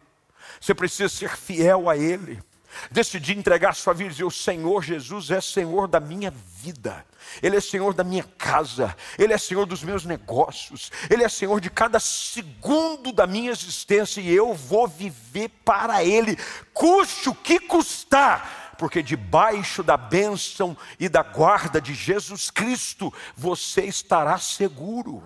Você 0.59 0.75
precisa 0.75 1.11
ser 1.11 1.37
fiel 1.37 1.91
a 1.91 1.97
Ele. 1.97 2.43
Decidir 2.91 3.37
entregar 3.37 3.75
sua 3.75 3.93
vida 3.93 4.11
e 4.11 4.13
dizer: 4.13 4.25
O 4.25 4.31
Senhor 4.31 4.83
Jesus 4.83 5.31
é 5.31 5.41
Senhor 5.41 5.89
da 5.89 6.01
minha 6.01 6.31
vida. 6.31 7.05
Ele 7.43 7.57
é 7.57 7.61
Senhor 7.61 7.95
da 7.95 8.05
minha 8.05 8.25
casa, 8.39 8.95
Ele 9.19 9.33
é 9.33 9.39
Senhor 9.39 9.67
dos 9.67 9.83
meus 9.83 10.05
negócios, 10.05 10.93
Ele 11.11 11.25
é 11.25 11.29
Senhor 11.29 11.61
de 11.61 11.71
cada 11.71 11.99
segundo 11.99 13.13
da 13.13 13.27
minha 13.27 13.51
existência 13.51 14.21
e 14.21 14.33
eu 14.33 14.55
vou 14.55 14.87
viver 14.87 15.49
para 15.65 16.05
Ele, 16.05 16.39
custe 16.73 17.29
o 17.29 17.35
que 17.35 17.59
custar, 17.59 18.75
porque 18.79 19.03
debaixo 19.03 19.83
da 19.83 19.97
bênção 19.97 20.77
e 21.01 21.09
da 21.09 21.23
guarda 21.23 21.81
de 21.81 21.95
Jesus 21.95 22.51
Cristo 22.51 23.13
você 23.37 23.83
estará 23.83 24.39
seguro 24.39 25.23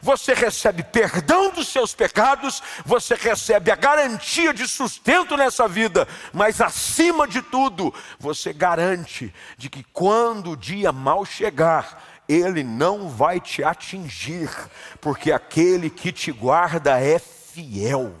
você 0.00 0.34
recebe 0.34 0.82
perdão 0.82 1.50
dos 1.50 1.68
seus 1.68 1.94
pecados, 1.94 2.62
você 2.84 3.14
recebe 3.14 3.70
a 3.70 3.76
garantia 3.76 4.54
de 4.54 4.66
sustento 4.66 5.36
nessa 5.36 5.68
vida, 5.68 6.06
mas 6.32 6.60
acima 6.60 7.26
de 7.26 7.42
tudo, 7.42 7.92
você 8.18 8.52
garante 8.52 9.34
de 9.56 9.68
que 9.68 9.84
quando 9.92 10.52
o 10.52 10.56
dia 10.56 10.92
mal 10.92 11.24
chegar, 11.24 12.22
ele 12.28 12.62
não 12.62 13.08
vai 13.08 13.40
te 13.40 13.62
atingir, 13.62 14.48
porque 15.00 15.32
aquele 15.32 15.90
que 15.90 16.12
te 16.12 16.32
guarda 16.32 17.00
é 17.00 17.18
fiel. 17.18 18.14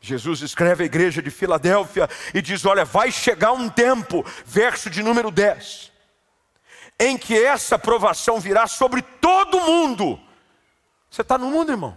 Jesus 0.00 0.42
escreve 0.42 0.82
à 0.82 0.86
igreja 0.86 1.22
de 1.22 1.30
Filadélfia 1.30 2.08
e 2.34 2.42
diz: 2.42 2.64
Olha, 2.66 2.84
vai 2.84 3.10
chegar 3.10 3.52
um 3.52 3.70
tempo, 3.70 4.24
verso 4.44 4.90
de 4.90 5.02
número 5.02 5.30
10 5.30 5.93
em 6.98 7.18
que 7.18 7.36
essa 7.36 7.78
provação 7.78 8.38
virá 8.38 8.66
sobre 8.66 9.02
todo 9.02 9.60
mundo. 9.60 10.18
Você 11.10 11.22
está 11.22 11.36
no 11.36 11.50
mundo, 11.50 11.72
irmão? 11.72 11.96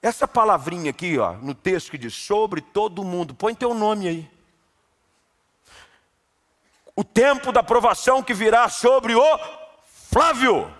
Essa 0.00 0.28
palavrinha 0.28 0.90
aqui, 0.90 1.18
ó, 1.18 1.32
no 1.34 1.54
texto 1.54 1.90
que 1.90 1.98
diz 1.98 2.14
sobre 2.14 2.60
todo 2.60 3.02
mundo, 3.02 3.34
põe 3.34 3.54
teu 3.54 3.74
nome 3.74 4.08
aí. 4.08 4.30
O 6.94 7.02
tempo 7.02 7.52
da 7.52 7.62
provação 7.62 8.22
que 8.22 8.32
virá 8.32 8.68
sobre 8.68 9.14
o 9.14 9.38
Flávio. 10.10 10.72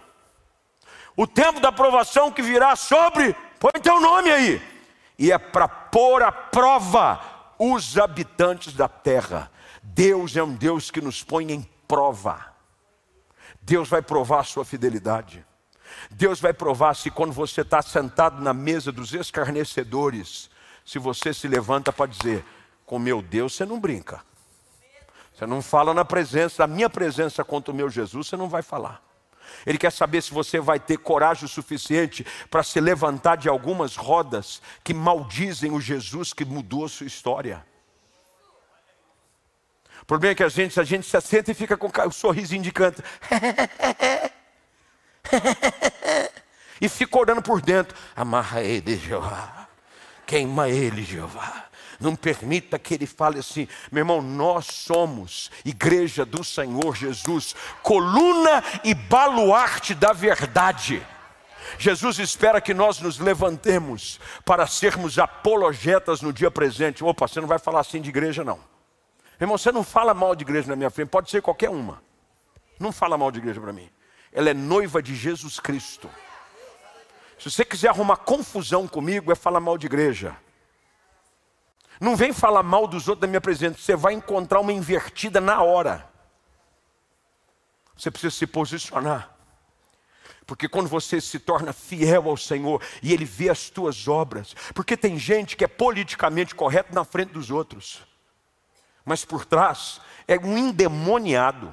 O 1.17 1.27
tempo 1.27 1.61
da 1.61 1.73
provação 1.73 2.31
que 2.31 2.41
virá 2.41 2.77
sobre, 2.77 3.35
põe 3.59 3.73
teu 3.83 4.01
nome 4.01 4.31
aí. 4.31 4.63
E 5.19 5.33
é 5.33 5.39
para 5.39 5.67
pôr 5.67 6.23
à 6.23 6.31
prova 6.31 7.21
os 7.59 7.99
habitantes 7.99 8.75
da 8.75 8.89
terra. 8.89 9.51
Deus 9.83 10.37
é 10.37 10.43
um 10.43 10.55
Deus 10.55 10.91
que 10.91 11.01
nos 11.01 11.23
põe 11.23 11.53
em 11.53 11.63
prova. 11.89 12.56
Deus 13.67 13.89
vai 13.89 14.01
provar 14.01 14.41
a 14.41 14.45
sua 14.45 14.65
fidelidade. 14.65 15.45
Deus 16.09 16.41
vai 16.41 16.53
provar 16.53 16.95
se 16.95 17.11
quando 17.11 17.33
você 17.33 17.63
está 17.63 17.83
sentado 17.83 18.41
na 18.41 18.55
mesa 18.55 18.93
dos 18.93 19.13
escarnecedores, 19.13 20.49
se 20.85 21.01
você 21.01 21.35
se 21.35 21.49
levanta 21.49 21.93
para 21.93 22.07
dizer: 22.07 22.45
com 22.85 22.97
meu 22.97 23.21
Deus 23.21 23.57
você 23.57 23.67
não 23.67 23.81
brinca. 23.81 24.23
Você 25.35 25.45
não 25.47 25.61
fala 25.61 25.93
na 25.93 26.05
presença, 26.05 26.65
na 26.65 26.73
minha 26.73 26.89
presença 26.89 27.45
contra 27.45 27.73
o 27.73 27.75
meu 27.75 27.91
Jesus, 27.91 28.29
você 28.29 28.37
não 28.37 28.49
vai 28.49 28.63
falar. 28.63 29.03
Ele 29.67 29.79
quer 29.79 29.91
saber 29.91 30.23
se 30.23 30.33
você 30.33 30.61
vai 30.61 30.79
ter 30.79 30.99
coragem 30.99 31.49
suficiente 31.49 32.25
para 32.49 32.63
se 32.63 32.81
levantar 32.81 33.37
de 33.37 33.49
algumas 33.49 33.97
rodas 33.97 34.63
que 34.85 34.95
maldizem 34.95 35.73
o 35.73 35.81
Jesus 35.81 36.33
que 36.33 36.45
mudou 36.45 36.85
a 36.85 36.89
sua 36.89 37.07
história. 37.07 37.67
O 40.07 40.07
problema 40.07 40.31
é 40.31 40.35
que 40.37 40.45
a 40.45 40.49
gente, 40.49 40.79
a 40.79 40.85
gente 40.85 41.05
se 41.05 41.17
assenta 41.17 41.51
e 41.51 41.55
fica 41.55 41.77
com 41.77 41.89
o 41.89 42.13
sorrisinho 42.13 42.63
de 42.63 42.71
canto. 42.71 43.03
e 46.81 46.89
fica 46.89 47.19
orando 47.19 47.43
por 47.43 47.61
dentro. 47.61 47.99
Amarra 48.15 48.63
ele, 48.63 48.97
Jeová. 48.97 49.67
Queima 50.25 50.69
ele, 50.69 51.03
Jeová. 51.03 51.65
Não 51.99 52.15
permita 52.15 52.79
que 52.79 52.95
ele 52.95 53.05
fale 53.05 53.41
assim, 53.41 53.67
meu 53.91 54.03
irmão, 54.03 54.23
nós 54.23 54.67
somos 54.67 55.51
igreja 55.65 56.25
do 56.25 56.45
Senhor 56.45 56.95
Jesus, 56.95 57.57
coluna 57.83 58.63
e 58.85 58.95
baluarte 58.95 59.93
da 59.93 60.13
verdade. 60.13 61.05
Jesus 61.81 62.21
espera 62.21 62.61
que 62.61 62.73
nós 62.73 63.01
nos 63.01 63.19
levantemos 63.19 64.21
para 64.45 64.69
sermos 64.69 65.19
apologetas 65.19 66.21
no 66.21 66.33
dia 66.33 66.49
presente. 66.49 67.03
Opa, 67.03 67.27
você 67.27 67.41
não 67.41 67.49
vai 67.49 67.59
falar 67.59 67.81
assim 67.81 68.01
de 68.01 68.09
igreja, 68.09 68.45
não. 68.45 68.76
Irmão, 69.41 69.59
você 69.59 69.71
não 69.71 69.85
fala 69.85 70.15
mal 70.15 70.35
de 70.35 70.45
igreja 70.45 70.69
na 70.69 70.77
minha 70.77 70.91
frente, 70.91 71.09
pode 71.09 71.31
ser 71.31 71.43
qualquer 71.43 71.69
uma. 71.69 72.03
Não 72.79 72.91
fala 72.91 73.19
mal 73.19 73.31
de 73.31 73.39
igreja 73.39 73.61
para 73.61 73.73
mim. 73.73 73.91
Ela 74.33 74.51
é 74.51 74.55
noiva 74.55 75.03
de 75.03 75.15
Jesus 75.15 75.61
Cristo. 75.61 76.11
Se 77.39 77.51
você 77.51 77.65
quiser 77.65 77.89
arrumar 77.89 78.17
confusão 78.17 78.89
comigo, 78.89 79.31
é 79.31 79.35
falar 79.35 79.61
mal 79.61 79.77
de 79.77 79.87
igreja. 79.87 80.37
Não 82.01 82.17
vem 82.17 82.33
falar 82.33 82.63
mal 82.63 82.87
dos 82.87 83.09
outros 83.09 83.23
da 83.23 83.27
minha 83.27 83.41
presença, 83.41 83.79
você 83.79 83.95
vai 83.95 84.15
encontrar 84.15 84.61
uma 84.61 84.73
invertida 84.73 85.41
na 85.41 85.63
hora. 85.63 86.09
Você 87.97 88.11
precisa 88.11 88.35
se 88.35 88.47
posicionar. 88.47 89.35
Porque 90.47 90.69
quando 90.69 90.89
você 90.89 91.21
se 91.21 91.39
torna 91.39 91.73
fiel 91.73 92.29
ao 92.29 92.37
Senhor 92.37 92.83
e 93.03 93.13
Ele 93.13 93.25
vê 93.25 93.51
as 93.51 93.69
tuas 93.69 94.07
obras, 94.07 94.55
porque 94.75 94.97
tem 94.97 95.19
gente 95.19 95.57
que 95.57 95.65
é 95.65 95.69
politicamente 95.69 96.55
correto 96.55 96.95
na 96.95 97.05
frente 97.05 97.33
dos 97.33 97.51
outros 97.51 98.16
mas 99.07 99.25
por 99.25 99.47
trás 99.47 100.01
é 100.27 100.37
um 100.37 100.59
endemoniado. 100.59 101.73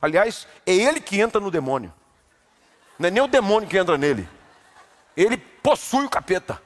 Aliás, 0.00 0.46
é 0.64 0.72
ele 0.72 1.00
que 1.00 1.20
entra 1.20 1.40
no 1.40 1.50
demônio. 1.50 1.92
Não 2.98 3.08
é 3.08 3.10
nem 3.10 3.22
o 3.22 3.26
demônio 3.26 3.68
que 3.68 3.76
entra 3.76 3.98
nele. 3.98 4.28
Ele 5.16 5.36
possui 5.36 6.04
o 6.04 6.08
capeta. 6.08 6.62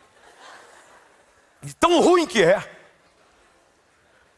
De 1.63 1.75
tão 1.75 2.01
ruim 2.03 2.27
que 2.27 2.43
é. 2.43 2.75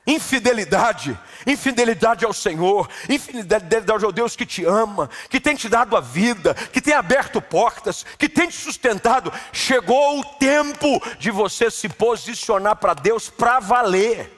Infidelidade, 0.07 1.19
infidelidade 1.47 2.25
ao 2.25 2.33
Senhor, 2.33 2.89
infidelidade 3.11 4.05
ao 4.05 4.11
Deus 4.11 4.35
que 4.35 4.47
te 4.47 4.65
ama, 4.65 5.11
que 5.29 5.39
tem 5.39 5.55
te 5.55 5.69
dado 5.69 5.95
a 5.95 6.01
vida, 6.01 6.55
que 6.55 6.81
tem 6.81 6.95
aberto 6.95 7.43
portas, 7.43 8.07
que 8.17 8.27
tem 8.27 8.49
te 8.49 8.57
sustentado. 8.57 9.31
Chegou 9.53 10.21
o 10.21 10.25
tempo 10.25 11.03
de 11.19 11.31
você 11.31 11.71
se 11.71 11.91
posicionar 11.91 12.77
para 12.77 12.95
Deus 12.95 13.29
para 13.29 13.61
valer 13.61 14.38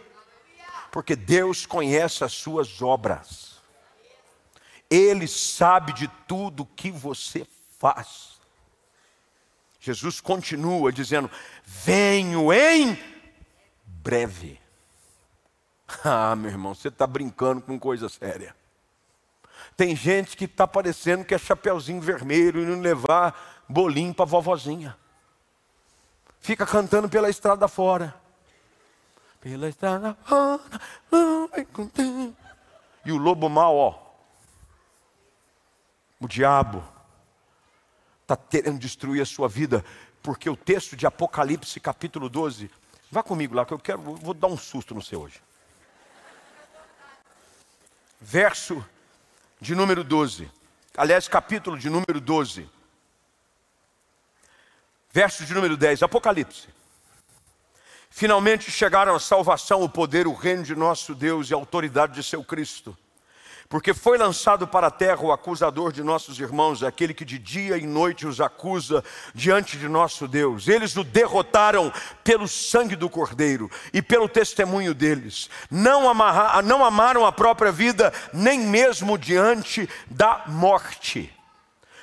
porque 0.90 1.14
Deus 1.14 1.66
conhece 1.66 2.24
as 2.24 2.33
suas 2.33 2.83
obras. 2.83 3.61
Ele 4.88 5.29
sabe 5.29 5.92
de 5.92 6.09
tudo 6.26 6.66
que 6.66 6.90
você 6.90 7.46
faz. 7.79 8.40
Jesus 9.81 10.20
continua 10.20 10.92
dizendo: 10.92 11.31
Venho 11.64 12.53
em 12.53 12.98
breve. 13.85 14.61
Ah, 16.05 16.37
meu 16.37 16.53
irmão, 16.53 16.72
você 16.72 16.87
está 16.87 17.05
brincando 17.05 17.62
com 17.62 17.76
coisa 17.76 18.09
séria. 18.09 18.55
Tem 19.76 19.96
gente 19.96 20.37
que 20.37 20.44
está 20.44 20.64
parecendo 20.64 21.24
que 21.24 21.35
é 21.35 21.38
chapeuzinho 21.38 22.00
vermelho 22.00 22.62
e 22.62 22.64
não 22.66 22.81
levar 22.81 23.64
bolinho 23.68 24.14
para 24.14 24.24
vovozinha. 24.24 24.96
Fica 26.38 26.64
cantando 26.64 27.09
pela 27.09 27.29
estrada 27.29 27.66
fora. 27.66 28.14
Pela 29.40 29.68
estrada 29.68 30.14
fora. 30.24 30.61
E 33.05 33.12
o 33.12 33.16
lobo 33.16 33.48
mau, 33.48 33.76
ó. 33.76 34.11
O 36.20 36.29
diabo 36.29 36.85
está 38.22 38.37
querendo 38.37 38.79
destruir 38.79 39.22
a 39.22 39.26
sua 39.26 39.48
vida, 39.48 39.85
porque 40.22 40.50
o 40.50 40.57
texto 40.57 40.94
de 40.94 41.07
Apocalipse, 41.07 41.81
capítulo 41.81 42.29
12, 42.29 42.70
vá 43.11 43.22
comigo 43.22 43.55
lá, 43.55 43.64
que 43.64 43.72
eu 43.72 43.79
quero, 43.79 44.00
vou 44.00 44.35
dar 44.35 44.48
um 44.48 44.57
susto 44.59 44.94
no 44.94 45.03
seu 45.03 45.22
hoje. 45.22 45.40
Verso 48.20 48.85
de 49.59 49.74
número 49.74 50.05
12. 50.05 50.50
Aliás, 50.94 51.26
capítulo 51.26 51.79
de 51.79 51.88
número 51.88 52.20
12. 52.20 52.68
Verso 55.11 55.44
de 55.44 55.55
número 55.55 55.76
10, 55.76 56.03
Apocalipse. 56.03 56.68
Finalmente 58.11 58.70
chegaram 58.70 59.14
a 59.14 59.20
salvação, 59.20 59.83
o 59.83 59.88
poder, 59.88 60.27
o 60.27 60.35
reino 60.35 60.62
de 60.62 60.75
nosso 60.75 61.14
Deus 61.14 61.49
e 61.49 61.55
a 61.55 61.57
autoridade 61.57 62.14
de 62.14 62.23
seu 62.23 62.44
Cristo 62.44 62.96
porque 63.70 63.94
foi 63.94 64.18
lançado 64.18 64.66
para 64.66 64.88
a 64.88 64.90
terra 64.90 65.23
o 65.23 65.31
acusador 65.31 65.92
de 65.92 66.03
nossos 66.03 66.40
irmãos, 66.40 66.83
aquele 66.83 67.14
que 67.14 67.25
de 67.25 67.38
dia 67.38 67.79
e 67.79 67.87
noite 67.87 68.27
os 68.27 68.40
acusa 68.40 69.03
diante 69.33 69.79
de 69.79 69.88
nosso 69.88 70.27
Deus. 70.27 70.66
Eles 70.66 70.96
o 70.96 71.05
derrotaram 71.05 71.92
pelo 72.25 72.49
sangue 72.49 72.96
do 72.96 73.09
Cordeiro 73.09 73.70
e 73.94 74.03
pelo 74.03 74.29
testemunho 74.29 74.92
deles. 74.92 75.49
Não, 75.70 76.11
amarra, 76.11 76.61
não 76.62 76.85
amaram 76.85 77.25
a 77.25 77.31
própria 77.31 77.70
vida, 77.70 78.12
nem 78.33 78.59
mesmo 78.59 79.16
diante 79.16 79.88
da 80.11 80.42
morte. 80.49 81.33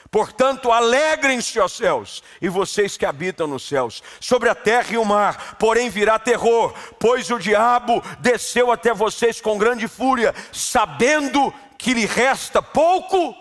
Portanto, 0.09 0.71
alegrem-se, 0.71 1.59
ó 1.59 1.67
céus, 1.67 2.23
e 2.41 2.47
vocês 2.47 2.95
que 2.95 3.05
habitam 3.05 3.47
nos 3.47 3.67
céus, 3.67 4.01
sobre 4.19 4.47
a 4.49 4.55
terra 4.55 4.93
e 4.93 4.97
o 4.97 5.05
mar, 5.05 5.57
porém 5.57 5.89
virá 5.89 6.17
terror, 6.17 6.73
pois 6.99 7.29
o 7.29 7.37
diabo 7.37 8.01
desceu 8.19 8.71
até 8.71 8.93
vocês 8.93 9.41
com 9.41 9.57
grande 9.57 9.87
fúria, 9.87 10.33
sabendo 10.53 11.53
que 11.77 11.93
lhe 11.93 12.05
resta 12.05 12.61
pouco 12.61 13.35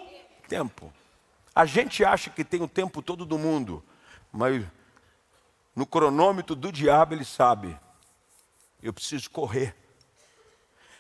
tempo. 0.49 0.93
A 1.55 1.65
gente 1.65 2.05
acha 2.05 2.31
que 2.31 2.45
tem 2.45 2.63
o 2.63 2.69
tempo 2.69 3.01
todo 3.01 3.25
do 3.25 3.39
mundo, 3.39 3.83
mas 4.33 4.65
no 5.75 5.87
cronômetro 5.87 6.57
do 6.57 6.73
diabo 6.73 7.15
ele 7.15 7.25
sabe, 7.25 7.79
eu 8.83 8.93
preciso 8.93 9.31
correr. 9.31 9.75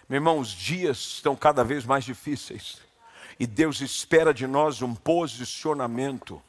Meu 0.08 0.18
irmão, 0.18 0.38
os 0.38 0.50
dias 0.50 0.98
estão 0.98 1.34
cada 1.34 1.64
vez 1.64 1.84
mais 1.84 2.04
difíceis. 2.04 2.85
E 3.38 3.46
Deus 3.46 3.80
espera 3.80 4.32
de 4.32 4.46
nós 4.46 4.80
um 4.82 4.94
posicionamento 4.94 6.42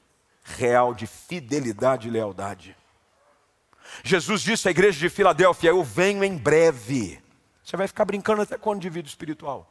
real 0.44 0.94
de 0.94 1.06
fidelidade 1.06 2.08
e 2.08 2.12
lealdade. 2.12 2.76
Jesus 4.04 4.42
disse 4.42 4.68
à 4.68 4.72
igreja 4.72 4.98
de 5.00 5.10
Filadélfia: 5.10 5.70
Eu 5.70 5.84
venho 5.84 6.24
em 6.24 6.38
breve. 6.38 7.22
Você 7.64 7.76
vai 7.76 7.88
ficar 7.88 8.06
brincando 8.06 8.42
até 8.42 8.58
quando 8.58 8.82
de 8.82 8.90
vida 8.90 9.08
espiritual? 9.08 9.70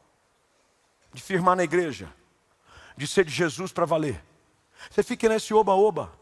De 1.13 1.23
firmar 1.23 1.57
na 1.57 1.65
igreja, 1.65 2.13
de 2.97 3.07
ser 3.07 3.25
de 3.25 3.33
Jesus 3.33 3.73
para 3.73 3.87
valer. 3.87 4.23
Você 4.91 5.03
fica 5.03 5.29
nesse 5.29 5.55
oba-oba. 5.55 6.13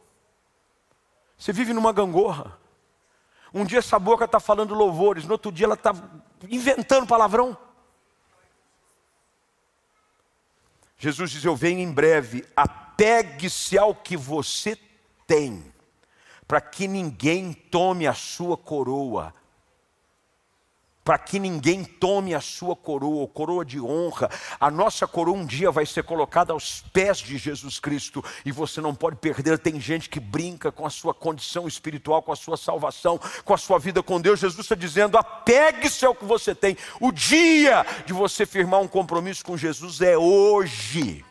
Você 1.36 1.52
vive 1.52 1.72
numa 1.72 1.92
gangorra. 1.92 2.56
Um 3.52 3.64
dia 3.64 3.78
essa 3.78 3.98
boca 3.98 4.24
está 4.24 4.38
falando 4.38 4.74
louvores, 4.74 5.24
no 5.24 5.32
outro 5.32 5.50
dia 5.50 5.66
ela 5.66 5.74
está 5.74 5.92
inventando 6.48 7.06
palavrão. 7.06 7.56
Jesus 10.98 11.30
diz: 11.30 11.44
Eu 11.44 11.56
venho 11.56 11.80
em 11.80 11.92
breve, 11.92 12.44
apegue-se 12.56 13.76
ao 13.76 13.94
que 13.94 14.16
você 14.16 14.78
tem, 15.26 15.64
para 16.46 16.60
que 16.60 16.86
ninguém 16.86 17.52
tome 17.52 18.06
a 18.06 18.14
sua 18.14 18.56
coroa 18.56 19.34
para 21.04 21.18
que 21.18 21.38
ninguém 21.38 21.84
tome 21.84 22.34
a 22.34 22.40
sua 22.40 22.74
coroa, 22.74 23.28
coroa 23.28 23.62
de 23.62 23.78
honra. 23.78 24.30
A 24.58 24.70
nossa 24.70 25.06
coroa 25.06 25.36
um 25.36 25.44
dia 25.44 25.70
vai 25.70 25.84
ser 25.84 26.02
colocada 26.02 26.54
aos 26.54 26.82
pés 26.92 27.18
de 27.18 27.36
Jesus 27.36 27.78
Cristo 27.78 28.24
e 28.44 28.50
você 28.50 28.80
não 28.80 28.94
pode 28.94 29.16
perder. 29.16 29.58
Tem 29.58 29.78
gente 29.78 30.08
que 30.08 30.18
brinca 30.18 30.72
com 30.72 30.86
a 30.86 30.90
sua 30.90 31.12
condição 31.12 31.68
espiritual, 31.68 32.22
com 32.22 32.32
a 32.32 32.36
sua 32.36 32.56
salvação, 32.56 33.20
com 33.44 33.52
a 33.52 33.58
sua 33.58 33.78
vida 33.78 34.02
com 34.02 34.18
Deus. 34.18 34.40
Jesus 34.40 34.64
está 34.64 34.74
dizendo: 34.74 35.18
apegue-se 35.18 36.06
ao 36.06 36.14
que 36.14 36.24
você 36.24 36.54
tem. 36.54 36.74
O 36.98 37.12
dia 37.12 37.84
de 38.06 38.14
você 38.14 38.46
firmar 38.46 38.80
um 38.80 38.88
compromisso 38.88 39.44
com 39.44 39.58
Jesus 39.58 40.00
é 40.00 40.16
hoje. 40.16 41.22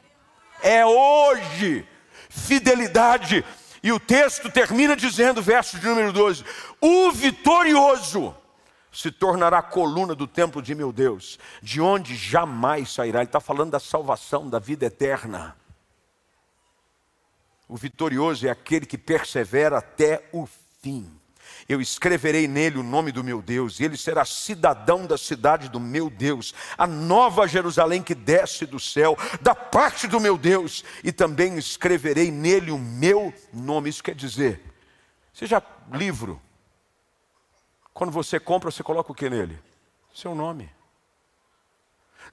É 0.62 0.86
hoje. 0.86 1.84
Fidelidade. 2.30 3.44
E 3.82 3.92
o 3.92 4.00
texto 4.00 4.50
termina 4.50 4.96
dizendo, 4.96 5.42
verso 5.42 5.80
de 5.80 5.88
número 5.88 6.14
12: 6.14 6.46
o 6.80 7.12
vitorioso 7.12 8.36
se 8.94 9.12
tornará 9.12 9.62
coluna 9.62 10.14
do 10.14 10.28
templo 10.28 10.62
de 10.62 10.76
meu 10.76 10.94
Deus, 10.94 11.40
de 11.62 11.82
onde 11.82 12.16
jamais 12.16 12.94
sairá. 12.94 13.20
Ele 13.20 13.26
está 13.26 13.40
falando 13.40 13.72
da 13.72 13.80
salvação, 13.80 14.48
da 14.48 14.60
vida 14.60 14.86
eterna. 14.86 15.58
O 17.68 17.76
vitorioso 17.76 18.46
é 18.48 18.52
aquele 18.52 18.86
que 18.86 18.98
persevera 18.98 19.80
até 19.80 20.30
o 20.32 20.48
fim. 20.82 21.12
Eu 21.68 21.82
escreverei 21.82 22.48
nele 22.48 22.78
o 22.78 22.84
nome 22.84 23.12
do 23.12 23.24
meu 23.24 23.42
Deus, 23.42 23.80
e 23.80 23.84
ele 23.84 23.98
será 23.98 24.26
cidadão 24.26 25.08
da 25.08 25.18
cidade 25.18 25.70
do 25.70 25.80
meu 25.80 26.10
Deus, 26.10 26.54
a 26.78 26.86
nova 26.86 27.48
Jerusalém 27.48 28.04
que 28.04 28.14
desce 28.14 28.66
do 28.66 28.80
céu, 28.80 29.18
da 29.42 29.56
parte 29.56 30.08
do 30.08 30.20
meu 30.20 30.38
Deus, 30.38 30.84
e 31.04 31.12
também 31.12 31.58
escreverei 31.58 32.30
nele 32.30 32.70
o 32.70 32.78
meu 32.78 33.34
nome. 33.52 33.90
Isso 33.90 34.04
quer 34.04 34.16
dizer, 34.16 34.62
seja 35.34 35.64
livro, 35.92 36.42
quando 37.94 38.12
você 38.12 38.40
compra, 38.40 38.72
você 38.72 38.82
coloca 38.82 39.12
o 39.12 39.16
que 39.16 39.30
nele? 39.30 39.62
Seu 40.14 40.34
nome. 40.34 40.70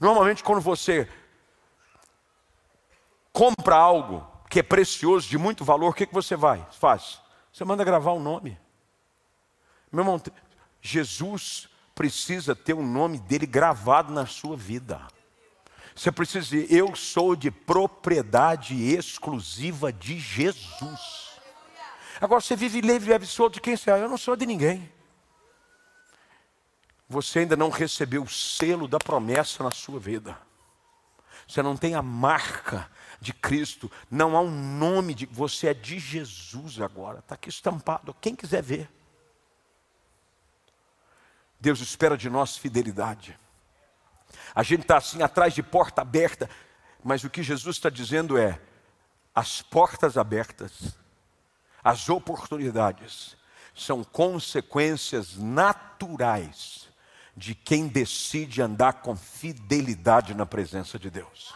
Normalmente, 0.00 0.42
quando 0.42 0.60
você 0.60 1.08
compra 3.32 3.76
algo 3.76 4.26
que 4.48 4.60
é 4.60 4.62
precioso, 4.62 5.28
de 5.28 5.36
muito 5.36 5.64
valor, 5.64 5.90
o 5.90 5.94
que, 5.94 6.06
que 6.06 6.14
você 6.14 6.34
vai? 6.34 6.66
Faz? 6.72 7.20
Você 7.52 7.64
manda 7.64 7.84
gravar 7.84 8.12
o 8.12 8.16
um 8.16 8.22
nome. 8.22 8.58
Meu 9.92 10.02
irmão, 10.02 10.20
Jesus 10.80 11.68
precisa 11.94 12.56
ter 12.56 12.72
o 12.72 12.82
nome 12.82 13.18
dele 13.18 13.46
gravado 13.46 14.12
na 14.12 14.24
sua 14.24 14.56
vida. 14.56 15.06
Você 15.94 16.10
precisa 16.10 16.40
dizer, 16.40 16.72
eu 16.72 16.94
sou 16.96 17.36
de 17.36 17.50
propriedade 17.50 18.94
exclusiva 18.94 19.92
de 19.92 20.18
Jesus. 20.18 21.30
Agora 22.20 22.40
você 22.40 22.56
vive 22.56 22.80
livre 22.80 23.14
e 23.14 23.26
solto 23.26 23.54
de 23.54 23.60
quem 23.60 23.76
você 23.76 23.90
é? 23.90 24.02
Eu 24.02 24.08
não 24.08 24.16
sou 24.16 24.34
de 24.36 24.46
ninguém 24.46 24.90
você 27.10 27.40
ainda 27.40 27.56
não 27.56 27.70
recebeu 27.70 28.22
o 28.22 28.28
selo 28.28 28.86
da 28.86 28.96
promessa 28.96 29.64
na 29.64 29.72
sua 29.72 29.98
vida. 29.98 30.38
Você 31.46 31.60
não 31.60 31.76
tem 31.76 31.96
a 31.96 32.00
marca 32.00 32.88
de 33.20 33.32
Cristo, 33.32 33.90
não 34.08 34.36
há 34.36 34.40
um 34.40 34.78
nome 34.78 35.12
de 35.12 35.26
você 35.26 35.66
é 35.66 35.74
de 35.74 35.98
Jesus 35.98 36.80
agora, 36.80 37.18
está 37.18 37.34
aqui 37.34 37.48
estampado. 37.48 38.14
Quem 38.20 38.36
quiser 38.36 38.62
ver. 38.62 38.88
Deus 41.58 41.80
espera 41.80 42.16
de 42.16 42.30
nós 42.30 42.56
fidelidade. 42.56 43.36
A 44.54 44.62
gente 44.62 44.82
está 44.82 44.98
assim 44.98 45.20
atrás 45.20 45.52
de 45.52 45.64
porta 45.64 46.02
aberta, 46.02 46.48
mas 47.02 47.24
o 47.24 47.28
que 47.28 47.42
Jesus 47.42 47.74
está 47.74 47.90
dizendo 47.90 48.38
é: 48.38 48.60
as 49.34 49.60
portas 49.60 50.16
abertas, 50.16 50.96
as 51.82 52.08
oportunidades, 52.08 53.36
são 53.74 54.04
consequências 54.04 55.36
naturais 55.36 56.89
de 57.40 57.54
quem 57.54 57.88
decide 57.88 58.60
andar 58.60 59.00
com 59.00 59.16
fidelidade 59.16 60.34
na 60.34 60.44
presença 60.44 60.98
de 60.98 61.08
Deus. 61.08 61.54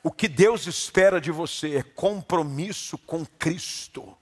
O 0.00 0.12
que 0.12 0.28
Deus 0.28 0.68
espera 0.68 1.20
de 1.20 1.32
você 1.32 1.78
é 1.78 1.82
compromisso 1.82 2.96
com 2.98 3.26
Cristo, 3.26 4.16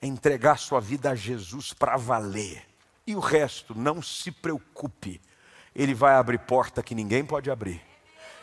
é 0.00 0.06
entregar 0.06 0.58
sua 0.58 0.80
vida 0.80 1.10
a 1.10 1.14
Jesus 1.14 1.74
para 1.74 1.98
valer. 1.98 2.64
E 3.06 3.14
o 3.14 3.20
resto, 3.20 3.78
não 3.78 4.00
se 4.00 4.30
preocupe, 4.30 5.20
Ele 5.74 5.92
vai 5.92 6.14
abrir 6.14 6.38
porta 6.38 6.82
que 6.82 6.94
ninguém 6.94 7.22
pode 7.22 7.50
abrir. 7.50 7.82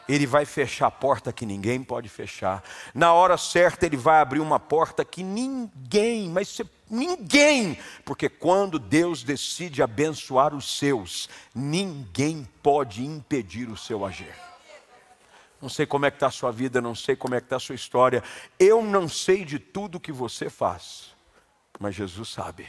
Ele 0.08 0.26
vai 0.26 0.45
fechar 0.45 0.88
a 0.88 0.91
porta 0.91 1.32
que 1.32 1.45
ninguém 1.45 1.84
pode 1.84 2.10
fechar. 2.10 2.64
Na 2.93 3.14
hora 3.14 3.38
certa, 3.38 3.86
Ele 3.86 3.97
vai 3.97 4.20
abrir 4.20 4.39
uma 4.39 4.60
porta 4.60 5.06
que 5.06 5.24
ninguém, 5.24 6.30
mas 6.30 6.60
Ninguém, 6.91 7.80
porque 8.04 8.28
quando 8.28 8.78
Deus 8.78 9.24
decide 9.24 9.82
abençoar 9.82 10.54
os 10.54 10.78
seus, 10.78 11.30
ninguém 11.56 12.45
pode 12.62 13.02
impedir 13.02 13.70
o 13.70 13.78
seu 13.78 14.06
agir. 14.06 14.36
Não 15.62 15.70
sei 15.70 15.86
como 15.86 16.06
é 16.06 16.12
que 16.12 16.18
está 16.18 16.28
a 16.28 16.32
sua 16.32 16.52
vida, 16.52 16.82
não 16.82 16.93
sei 16.93 17.16
como 17.16 17.34
é 17.34 17.39
que 17.39 17.45
está 17.45 17.56
a 17.56 17.62
sua 17.62 17.76
história. 17.76 18.22
Eu 18.60 18.84
não 18.84 19.08
sei 19.08 19.45
de 19.45 19.58
tudo 19.58 20.02
que 20.02 20.12
você 20.12 20.49
faz, 20.49 21.16
mas 21.80 21.95
Jesus 21.95 22.28
sabe. 22.28 22.68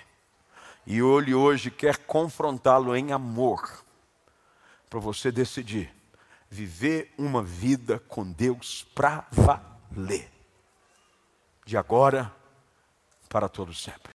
E 0.87 0.99
ele 1.01 1.35
hoje 1.35 1.69
quer 1.69 1.97
confrontá-lo 1.99 2.95
em 2.95 3.11
amor, 3.11 3.83
para 4.89 5.01
você 5.01 5.33
decidir 5.33 5.93
viver 6.53 7.15
uma 7.17 7.43
vida 7.43 7.99
com 7.99 8.31
Deus 8.31 8.87
para 8.95 9.27
valer. 9.33 10.31
De 11.65 11.79
agora 11.79 12.31
para 13.27 13.49
todo 13.49 13.73
sempre. 13.73 14.11